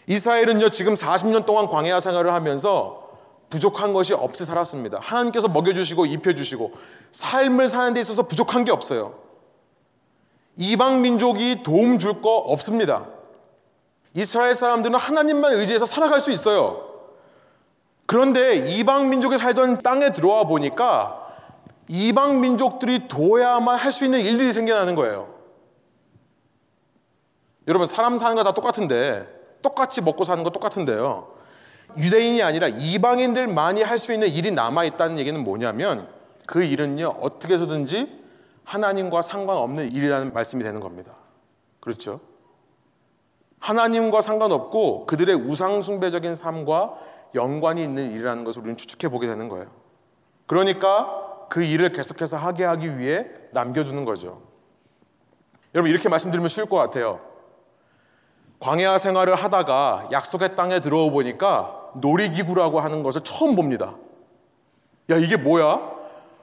[0.06, 3.02] 이스라엘은요, 지금 40년 동안 광야 생활을 하면서
[3.50, 4.98] 부족한 것이 없이 살았습니다.
[5.00, 6.72] 하나님께서 먹여주시고 입혀주시고
[7.12, 9.23] 삶을 사는 데 있어서 부족한 게 없어요.
[10.56, 13.06] 이방 민족이 도움 줄 거 없습니다.
[14.14, 16.88] 이스라엘 사람들은 하나님만 의지해서 살아갈 수 있어요.
[18.06, 21.20] 그런데 이방 민족이 살던 땅에 들어와 보니까
[21.88, 25.34] 이방 민족들이 도야만 할 수 있는 일들이 생겨나는 거예요.
[27.66, 29.26] 여러분 사람 사는 거 다 똑같은데
[29.62, 31.34] 똑같이 먹고 사는 거 똑같은데요.
[31.96, 36.08] 유대인이 아니라 이방인들만이 할 수 있는 일이 남아 있다는 얘기는 뭐냐면
[36.46, 38.23] 그 일은요 어떻게 해서든지
[38.64, 41.12] 하나님과 상관없는 일이라는 말씀이 되는 겁니다.
[41.80, 42.20] 그렇죠?
[43.60, 46.98] 하나님과 상관없고 그들의 우상숭배적인 삶과
[47.34, 49.66] 연관이 있는 일이라는 것을 우리는 추측해 보게 되는 거예요.
[50.46, 54.42] 그러니까 그 일을 계속해서 하게 하기 위해 남겨주는 거죠.
[55.74, 57.20] 여러분 이렇게 말씀드리면 쉬울 것 같아요.
[58.60, 63.94] 광야 생활을 하다가 약속의 땅에 들어오 보니까 놀이기구라고 하는 것을 처음 봅니다.
[65.10, 65.93] 야 이게 뭐야?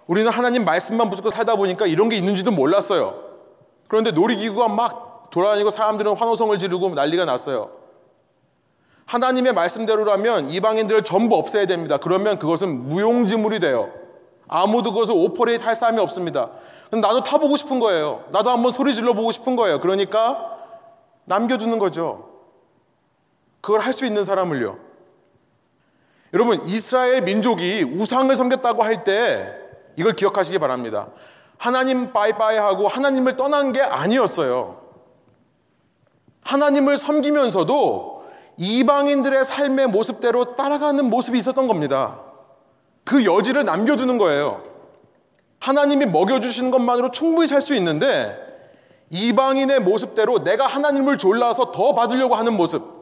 [0.08, 3.16] 우리는 하나님 말씀만 붙잡고 살다 보니까 이런 게 있는지도 몰랐어요.
[3.88, 7.72] 그런데 놀이기구가 막 돌아다니고 사람들은 환호성을 지르고 난리가 났어요.
[9.06, 11.98] 하나님의 말씀대로라면 이방인들을 전부 없애야 됩니다.
[11.98, 13.92] 그러면 그것은 무용지물이 돼요.
[14.48, 16.52] 아무도 그것을 오퍼레이트 할 사람이 없습니다.
[16.92, 18.26] 나도 타보고 싶은 거예요.
[18.32, 19.80] 나도 한번 소리 질러 보고 싶은 거예요.
[19.80, 20.58] 그러니까
[21.26, 22.30] 남겨주는 거죠.
[23.62, 24.78] 그걸 할 수 있는 사람을요.
[26.34, 29.61] 여러분, 이스라엘 민족이 우상을 섬겼다고 할 때
[29.96, 31.08] 이걸 기억하시기 바랍니다.
[31.58, 34.82] 하나님 빠이빠이 하고 하나님을 떠난 게 아니었어요.
[36.44, 38.26] 하나님을 섬기면서도
[38.58, 42.22] 이방인들의 삶의 모습대로 따라가는 모습이 있었던 겁니다.
[43.04, 44.64] 그 여지를 남겨두는 거예요.
[45.60, 48.52] 하나님이 먹여주시는 것만으로 충분히 살 수 있는데
[49.12, 53.02] 이방인의 모습대로 내가 하나님을 졸라서 더 받으려고 하는 모습.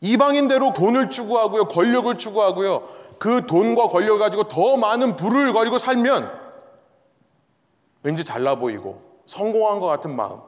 [0.00, 2.88] 이방인대로 돈을 추구하고요, 권력을 추구하고요,
[3.22, 6.28] 그 돈과 권력을 가지고 더 많은 부를 거리고 살면
[8.02, 10.40] 왠지 잘나 보이고 성공한 것 같은 마음.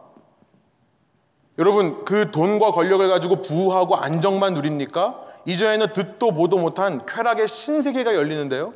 [1.56, 5.24] 여러분, 그 돈과 권력을 가지고 부하고 안정만 누립니까?
[5.44, 8.74] 이전에는 듣도 보도 못한 쾌락의 신세계가 열리는데요.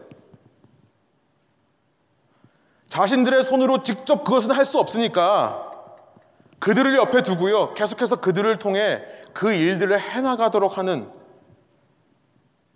[2.86, 5.72] 자신들의 손으로 직접 그것은 할 수 없으니까
[6.60, 7.74] 그들을 옆에 두고요.
[7.74, 11.17] 계속해서 그들을 통해 그 일들을 해나가도록 하는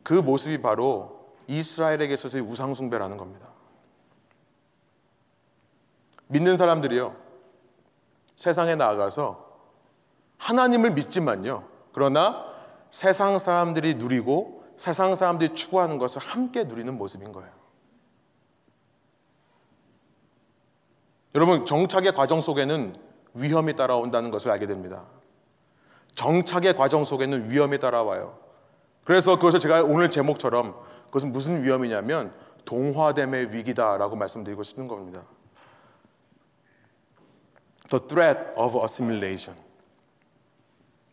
[0.03, 3.49] 그 모습이 바로 이스라엘에게 있어서의 우상숭배라는 겁니다.
[6.29, 7.15] 믿는 사람들이요.
[8.37, 9.53] 세상에 나아가서
[10.39, 11.65] 하나님을 믿지만요.
[11.93, 12.45] 그러나
[12.91, 17.51] 세상 사람들이 누리고 세상 사람들이 추구하는 것을 함께 누리는 모습인 거예요.
[21.35, 22.97] 여러분, 정착의 과정 속에는
[23.35, 25.05] 위험이 따라온다는 것을 알게 됩니다.
[26.15, 28.39] 정착의 과정 속에는 위험이 따라와요.
[29.05, 30.75] 그래서 그것을 제가 오늘 제목처럼
[31.07, 32.33] 그것은 무슨 위험이냐면
[32.65, 35.23] 동화됨의 위기다라고 말씀드리고 싶은 겁니다.
[37.91, 39.61] The threat of assimilation.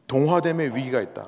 [0.07, 1.27] 동화됨의 위기가 있다.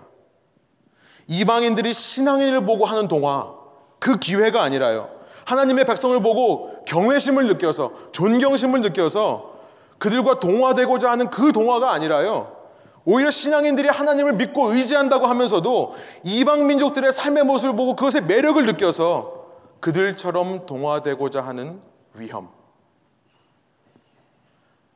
[1.27, 3.53] 이방인들이 신앙인을 보고 하는 동화,
[3.99, 5.09] 그 기회가 아니라요.
[5.45, 9.59] 하나님의 백성을 보고 경외심을 느껴서, 존경심을 느껴서
[9.97, 12.60] 그들과 동화되고자 하는 그 동화가 아니라요.
[13.05, 19.47] 오히려 신앙인들이 하나님을 믿고 의지한다고 하면서도 이방 민족들의 삶의 모습을 보고 그것의 매력을 느껴서
[19.79, 21.81] 그들처럼 동화되고자 하는
[22.13, 22.49] 위험.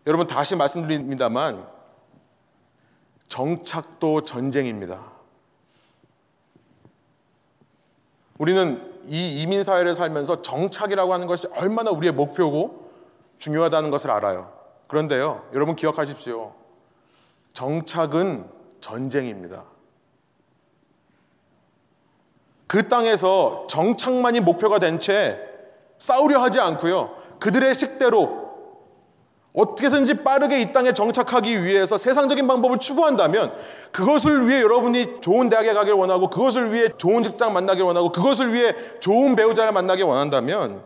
[0.06, 1.66] 여러분 다시 말씀드립니다만
[3.28, 5.02] 정착도 전쟁입니다.
[8.38, 12.92] 우리는 이 이민 사회를 살면서 정착이라고 하는 것이 얼마나 우리의 목표고
[13.40, 14.54] 중요하다는 것을 알아요.
[14.88, 16.54] 그런데요, 여러분 기억하십시오.
[17.56, 18.48] 정착은
[18.82, 19.64] 전쟁입니다.
[22.68, 25.40] 그 땅에서 정착만이 목표가 된 채
[25.98, 27.16] 싸우려 하지 않고요.
[27.40, 28.46] 그들의 식대로
[29.54, 33.54] 어떻게든지 빠르게 이 땅에 정착하기 위해서 세상적인 방법을 추구한다면
[33.94, 38.74] 그것을 위해 여러분이 좋은 대학에 가길 원하고 그것을 위해 좋은 직장 만나길 원하고 그것을 위해
[39.00, 40.84] 좋은 배우자를 만나길 원한다면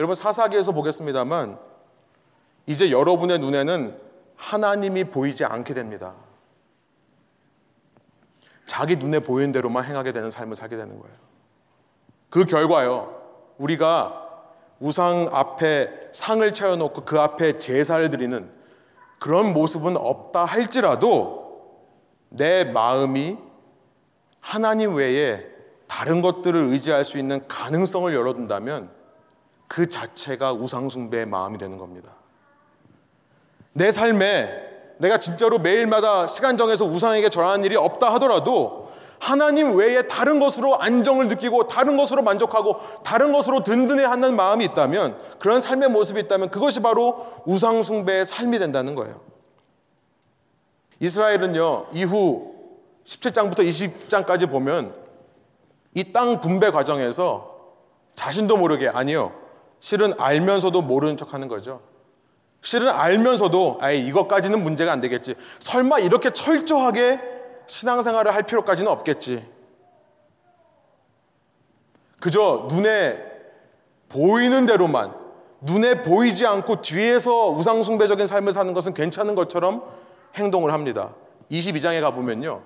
[0.00, 1.56] 여러분 사사기에서 보겠습니다만
[2.66, 4.05] 이제 여러분의 눈에는
[4.36, 6.14] 하나님이 보이지 않게 됩니다.
[8.66, 11.16] 자기 눈에 보이는 대로만 행하게 되는 삶을 살게 되는 거예요.
[12.30, 13.22] 그 결과요.
[13.58, 14.26] 우리가
[14.80, 18.50] 우상 앞에 상을 차려놓고 그 앞에 제사를 드리는
[19.18, 21.46] 그런 모습은 없다 할지라도
[22.28, 23.38] 내 마음이
[24.40, 25.46] 하나님 외에
[25.86, 28.90] 다른 것들을 의지할 수 있는 가능성을 열어둔다면
[29.68, 32.12] 그 자체가 우상숭배의 마음이 되는 겁니다.
[33.76, 34.64] 내 삶에
[34.96, 41.28] 내가 진짜로 매일마다 시간 정해서 우상에게 절하는 일이 없다 하더라도 하나님 외에 다른 것으로 안정을
[41.28, 47.26] 느끼고 다른 것으로 만족하고 다른 것으로 든든해하는 마음이 있다면 그런 삶의 모습이 있다면 그것이 바로
[47.44, 49.20] 우상숭배의 삶이 된다는 거예요.
[51.00, 52.54] 이스라엘은요, 이후
[53.04, 54.94] 17장부터 20장까지 보면
[55.94, 57.56] 이 땅 분배 과정에서
[58.14, 59.32] 자신도 모르게 아니요.
[59.80, 61.80] 실은 알면서도 모르는 척 하는 거죠.
[62.66, 65.36] 실은 알면서도 아이 이것까지는 문제가 안 되겠지.
[65.60, 67.20] 설마 이렇게 철저하게
[67.68, 69.46] 신앙생활을 할 필요까지는 없겠지.
[72.18, 73.22] 그저 눈에
[74.08, 75.14] 보이는 대로만
[75.60, 79.84] 눈에 보이지 않고 뒤에서 우상숭배적인 삶을 사는 것은 괜찮은 것처럼
[80.34, 81.14] 행동을 합니다.
[81.52, 82.62] 22장에 가보면요.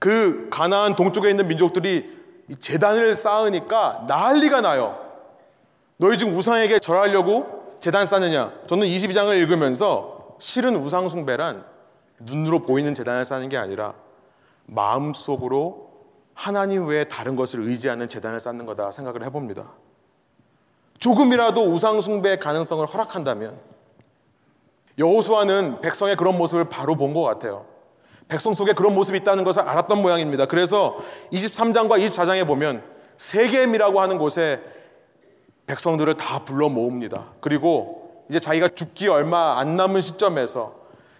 [0.00, 2.18] 그 가나안 동쪽에 있는 민족들이
[2.58, 4.98] 재단을 쌓으니까 난리가 나요.
[5.98, 8.52] 너희 지금 우상에게 절하려고 재단 쌓느냐?
[8.68, 11.64] 저는 22장을 읽으면서 실은 우상숭배란
[12.20, 13.94] 눈으로 보이는 재단을 쌓는 게 아니라
[14.66, 15.90] 마음속으로
[16.32, 19.72] 하나님 외에 다른 것을 의지하는 재단을 쌓는 거다 생각을 해봅니다.
[21.00, 23.58] 조금이라도 우상숭배의 가능성을 허락한다면
[24.98, 27.66] 여호수아는 백성의 그런 모습을 바로 본 것 같아요.
[28.28, 30.46] 백성 속에 그런 모습이 있다는 것을 알았던 모양입니다.
[30.46, 30.98] 그래서
[31.32, 32.84] 23장과 24장에 보면
[33.16, 34.62] 세겜이라고 하는 곳에
[35.66, 37.32] 백성들을 다 불러 모읍니다.
[37.40, 40.74] 그리고 이제 자기가 죽기 얼마 안 남은 시점에서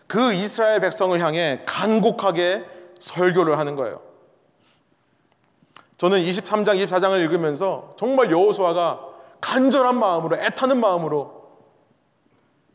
[0.06, 2.64] 그 이스라엘 백성을 향해 간곡하게
[3.00, 4.00] 설교를 하는 거예요.
[5.98, 9.00] 저는 23장, 24장을 읽으면서 정말 여호수아가
[9.40, 11.42] 간절한 마음으로 애타는 마음으로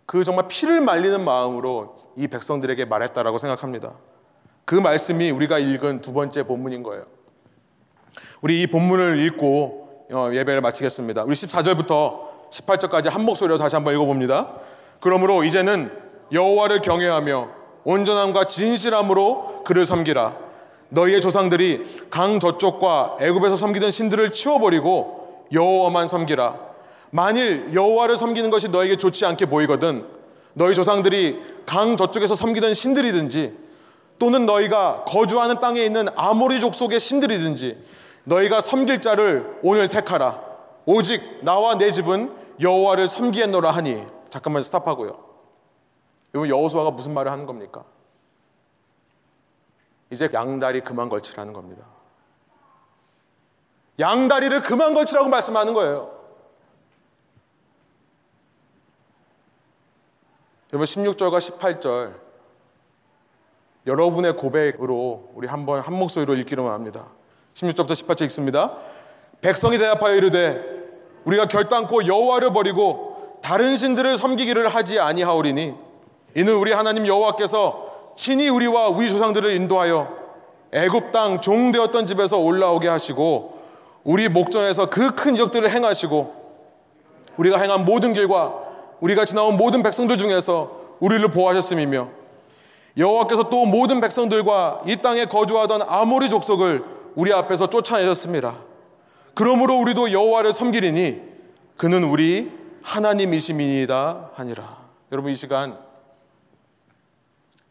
[0.06, 3.94] 그 정말 피를 말리는 마음으로 이 백성들에게 말했다라고 생각합니다.
[4.64, 7.06] 그 말씀이 우리가 읽은 두 번째 본문인 거예요.
[8.42, 11.24] 우리 이 본문을 읽고 어, 예배를 마치겠습니다.
[11.24, 14.54] 우리 14절부터 18절까지 한 목소리로 다시 한번 읽어봅니다.
[15.00, 15.92] 그러므로 이제는
[16.32, 17.50] 여호와를 경외하며
[17.84, 20.36] 온전함과 진실함으로 그를 섬기라.
[20.90, 26.56] 너희의 조상들이 강 저쪽과 애굽에서 섬기던 신들을 치워버리고 여호와만 섬기라.
[27.10, 30.06] 만일 여호와를 섬기는 것이 너에게 좋지 않게 보이거든
[30.54, 33.54] 너희 조상들이 강 저쪽에서 섬기던 신들이든지
[34.20, 37.78] 또는 너희가 거주하는 땅에 있는 아모리 족속의 신들이든지
[38.28, 40.44] 너희가 섬길 자를 오늘 택하라.
[40.86, 45.26] 오직 나와 내 집은 여호와를 섬기겠노라 하니 잠깐만 스탑하고요.
[46.34, 47.86] 여러분 여호수아가 무슨 말을 하는 겁니까?
[50.10, 51.86] 이제 양다리 그만 걸치라는 겁니다.
[54.00, 56.14] 양다리를 그만 걸치라고 말씀하는 거예요.
[60.74, 62.20] 여러분 16절과 18절
[63.86, 67.08] 여러분의 고백으로 우리 한번 한 목소리로 읽기로만 합니다.
[67.58, 68.74] 16절부터 18절 읽습니다.
[69.42, 70.62] 백성이 대답하여 이르되
[71.26, 75.74] 우리가 결단코 여호와를 버리고 다른 신들을 섬기기를 하지 아니하오리니
[76.36, 80.16] 이는 우리 하나님 여호와께서 친히 우리와 우리 조상들을 인도하여
[80.72, 83.58] 애굽 땅 종되었던 집에서 올라오게 하시고
[84.04, 86.36] 우리 목전에서 그 큰 적들을 행하시고
[87.38, 88.54] 우리가 행한 모든 길과
[89.00, 92.08] 우리가 지나온 모든 백성들 중에서 우리를 보호하셨음이며
[92.98, 98.60] 여호와께서 또 모든 백성들과 이 땅에 거주하던 아모리 족속을 우리 앞에서 쫓아내셨습니다.
[99.34, 101.20] 그러므로 우리도 여호와를 섬기리니
[101.76, 102.52] 그는 우리
[102.84, 104.88] 하나님이시니이다 하니라.
[105.12, 105.80] 여러분 이 시간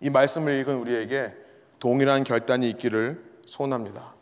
[0.00, 1.32] 이 말씀을 읽은 우리에게
[1.78, 4.14] 동일한 결단이 있기를 소원합니다.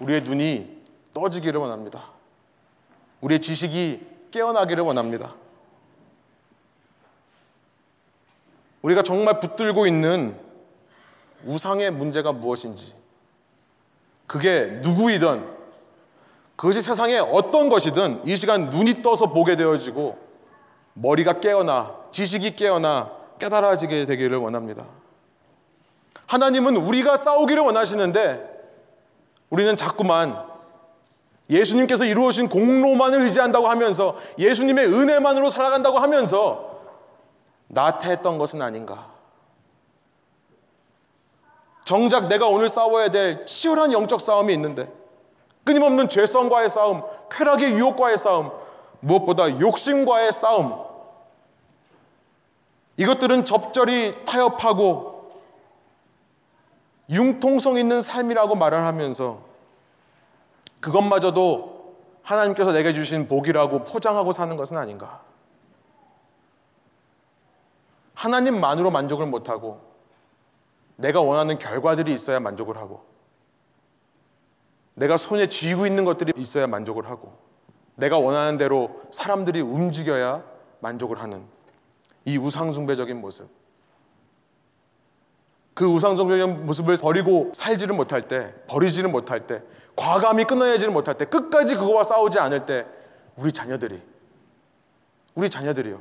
[0.00, 0.82] 우리의 눈이
[1.14, 2.10] 떠지기를 원합니다.
[3.22, 5.34] 우리의 지식이 깨어나기를 원합니다.
[8.82, 10.38] 우리가 정말 붙들고 있는
[11.46, 12.94] 우상의 문제가 무엇인지,
[14.26, 15.54] 그게 누구이든,
[16.56, 20.18] 그것이 세상에 어떤 것이든 이 시간 눈이 떠서 보게 되어지고
[20.94, 24.86] 머리가 깨어나, 지식이 깨어나 깨달아지게 되기를 원합니다.
[26.26, 28.54] 하나님은 우리가 싸우기를 원하시는데
[29.50, 30.42] 우리는 자꾸만
[31.50, 36.80] 예수님께서 이루어진 공로만을 의지한다고 하면서 예수님의 은혜만으로 살아간다고 하면서
[37.68, 39.12] 나태했던 것은 아닌가.
[41.84, 44.90] 정작 내가 오늘 싸워야 될 치열한 영적 싸움이 있는데
[45.64, 48.52] 끊임없는 죄성과의 싸움, 쾌락의 유혹과의 싸움,
[49.00, 50.84] 무엇보다 욕심과의 싸움.
[52.96, 55.30] 이것들은 적절히 타협하고
[57.10, 59.40] 융통성 있는 삶이라고 말을 하면서
[60.80, 65.20] 그것마저도 하나님께서 내게 주신 복이라고 포장하고 사는 것은 아닌가.
[68.14, 69.93] 하나님만으로 만족을 못하고
[70.96, 73.04] 내가 원하는 결과들이 있어야 만족을 하고
[74.94, 77.36] 내가 손에 쥐고 있는 것들이 있어야 만족을 하고
[77.96, 80.44] 내가 원하는 대로 사람들이 움직여야
[80.80, 81.44] 만족을 하는
[82.24, 83.48] 이 우상숭배적인 모습.
[85.74, 89.62] 그 우상숭배적인 모습을 버리고 살지를 못할 때, 버리지를 못할 때,
[89.96, 92.86] 과감히 끊어내지를 못할 때, 끝까지 그거와 싸우지 않을 때,
[93.36, 94.00] 우리 자녀들이,
[95.34, 96.00] 우리 자녀들이요.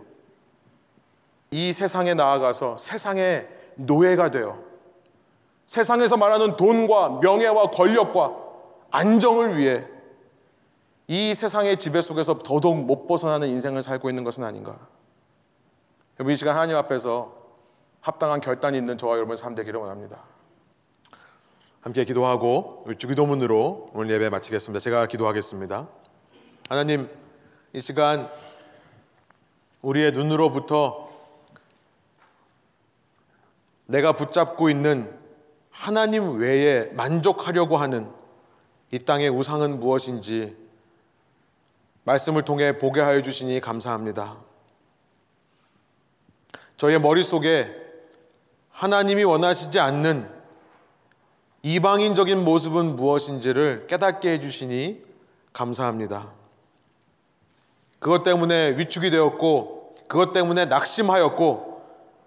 [1.52, 4.73] 이 세상에 나아가서 세상의 노예가 되어
[5.74, 8.38] 세상에서 말하는 돈과 명예와 권력과
[8.92, 9.84] 안정을 위해
[11.08, 14.78] 이 세상의 지배 속에서 더더욱 못 벗어나는 인생을 살고 있는 것은 아닌가.
[16.20, 17.34] 여러분 이 시간 하나님 앞에서
[18.02, 20.22] 합당한 결단이 있는 저와 여러분의 삶 되기를 원합니다.
[21.82, 24.80] 함께 기도하고 주기도문으로 오늘 예배 마치겠습니다.
[24.80, 25.88] 제가 기도하겠습니다.
[26.70, 27.10] 하나님
[27.74, 28.30] 이 시간
[29.82, 31.10] 우리의 눈으로부터
[33.88, 35.23] 내가 붙잡고 있는
[35.74, 38.10] 하나님 외에 만족하려고 하는
[38.92, 40.56] 이 땅의 우상은 무엇인지
[42.06, 44.38] 말씀을 통해 보게 하여 주시니 감사합니다.
[46.78, 47.76] 저의 머릿속에
[48.70, 50.30] 하나님이 원하시지 않는
[51.64, 55.04] 이방인적인 모습은 무엇인지를 깨닫게 해주시니
[55.54, 56.32] 감사합니다.
[58.00, 61.73] 그것 때문에 위축이 되었고, 그것 때문에 낙심하였고,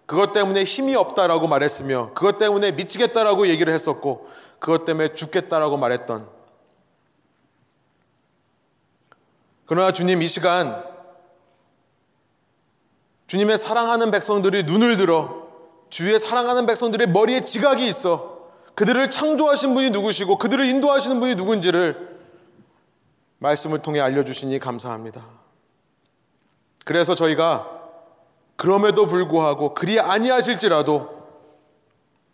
[0.07, 4.29] 그것 때문에 힘이 없다라고 말했으며, 그것 때문에 미치겠다라고 얘기를 했었고,
[4.59, 6.29] 그것 때문에 죽겠다라고 말했던.
[9.67, 10.85] 그러나 주님 이 시간,
[13.27, 15.47] 주님의 사랑하는 백성들이 눈을 들어
[15.91, 18.37] 주의 사랑하는 백성들의 머리에 지각이 있어
[18.75, 22.17] 그들을 창조하신 분이 누구시고 그들을 인도하시는 분이 누군지를
[23.39, 25.25] 말씀을 통해 알려주시니 감사합니다.
[26.85, 27.76] 그래서 저희가
[28.57, 31.15] 그럼에도 불구하고 그리 아니하실지라도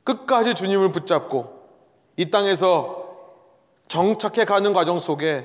[0.05, 1.61] 끝까지 주님을 붙잡고
[2.17, 3.03] 이 땅에서
[3.89, 5.45] 정착해 가는 과정 속에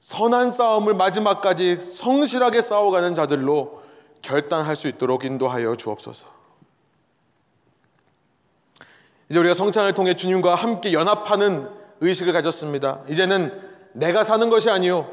[0.00, 3.82] 선한 싸움을 마지막까지 성실하게 싸워가는 자들로
[4.22, 6.26] 결단할 수 있도록 인도하여 주옵소서.
[9.28, 11.68] 이제 우리가 성찬을 통해 주님과 함께 연합하는
[12.00, 13.02] 의식을 가졌습니다.
[13.08, 13.60] 이제는
[13.92, 15.10] 내가 사는 것이 아니요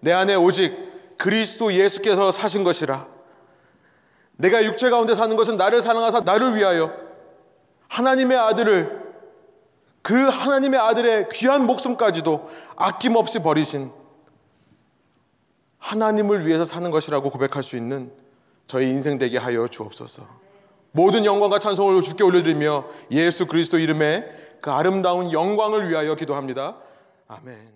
[0.00, 0.76] 내 안에 오직
[1.16, 3.13] 그리스도 예수께서 사신 것이라.
[4.36, 6.92] 내가 육체 가운데 사는 것은 나를 사랑하사 나를 위하여
[7.88, 9.04] 하나님의 아들을
[10.02, 13.90] 그 하나님의 아들의 귀한 목숨까지도 아낌없이 버리신
[15.78, 18.12] 하나님을 위해서 사는 것이라고 고백할 수 있는
[18.66, 20.26] 저희 인생 되게 하여 주옵소서.
[20.92, 24.24] 모든 영광과 찬송을 주께 올려드리며 예수 그리스도 이름에
[24.60, 26.76] 그 아름다운 영광을 위하여 기도합니다.
[27.28, 27.73] 아멘.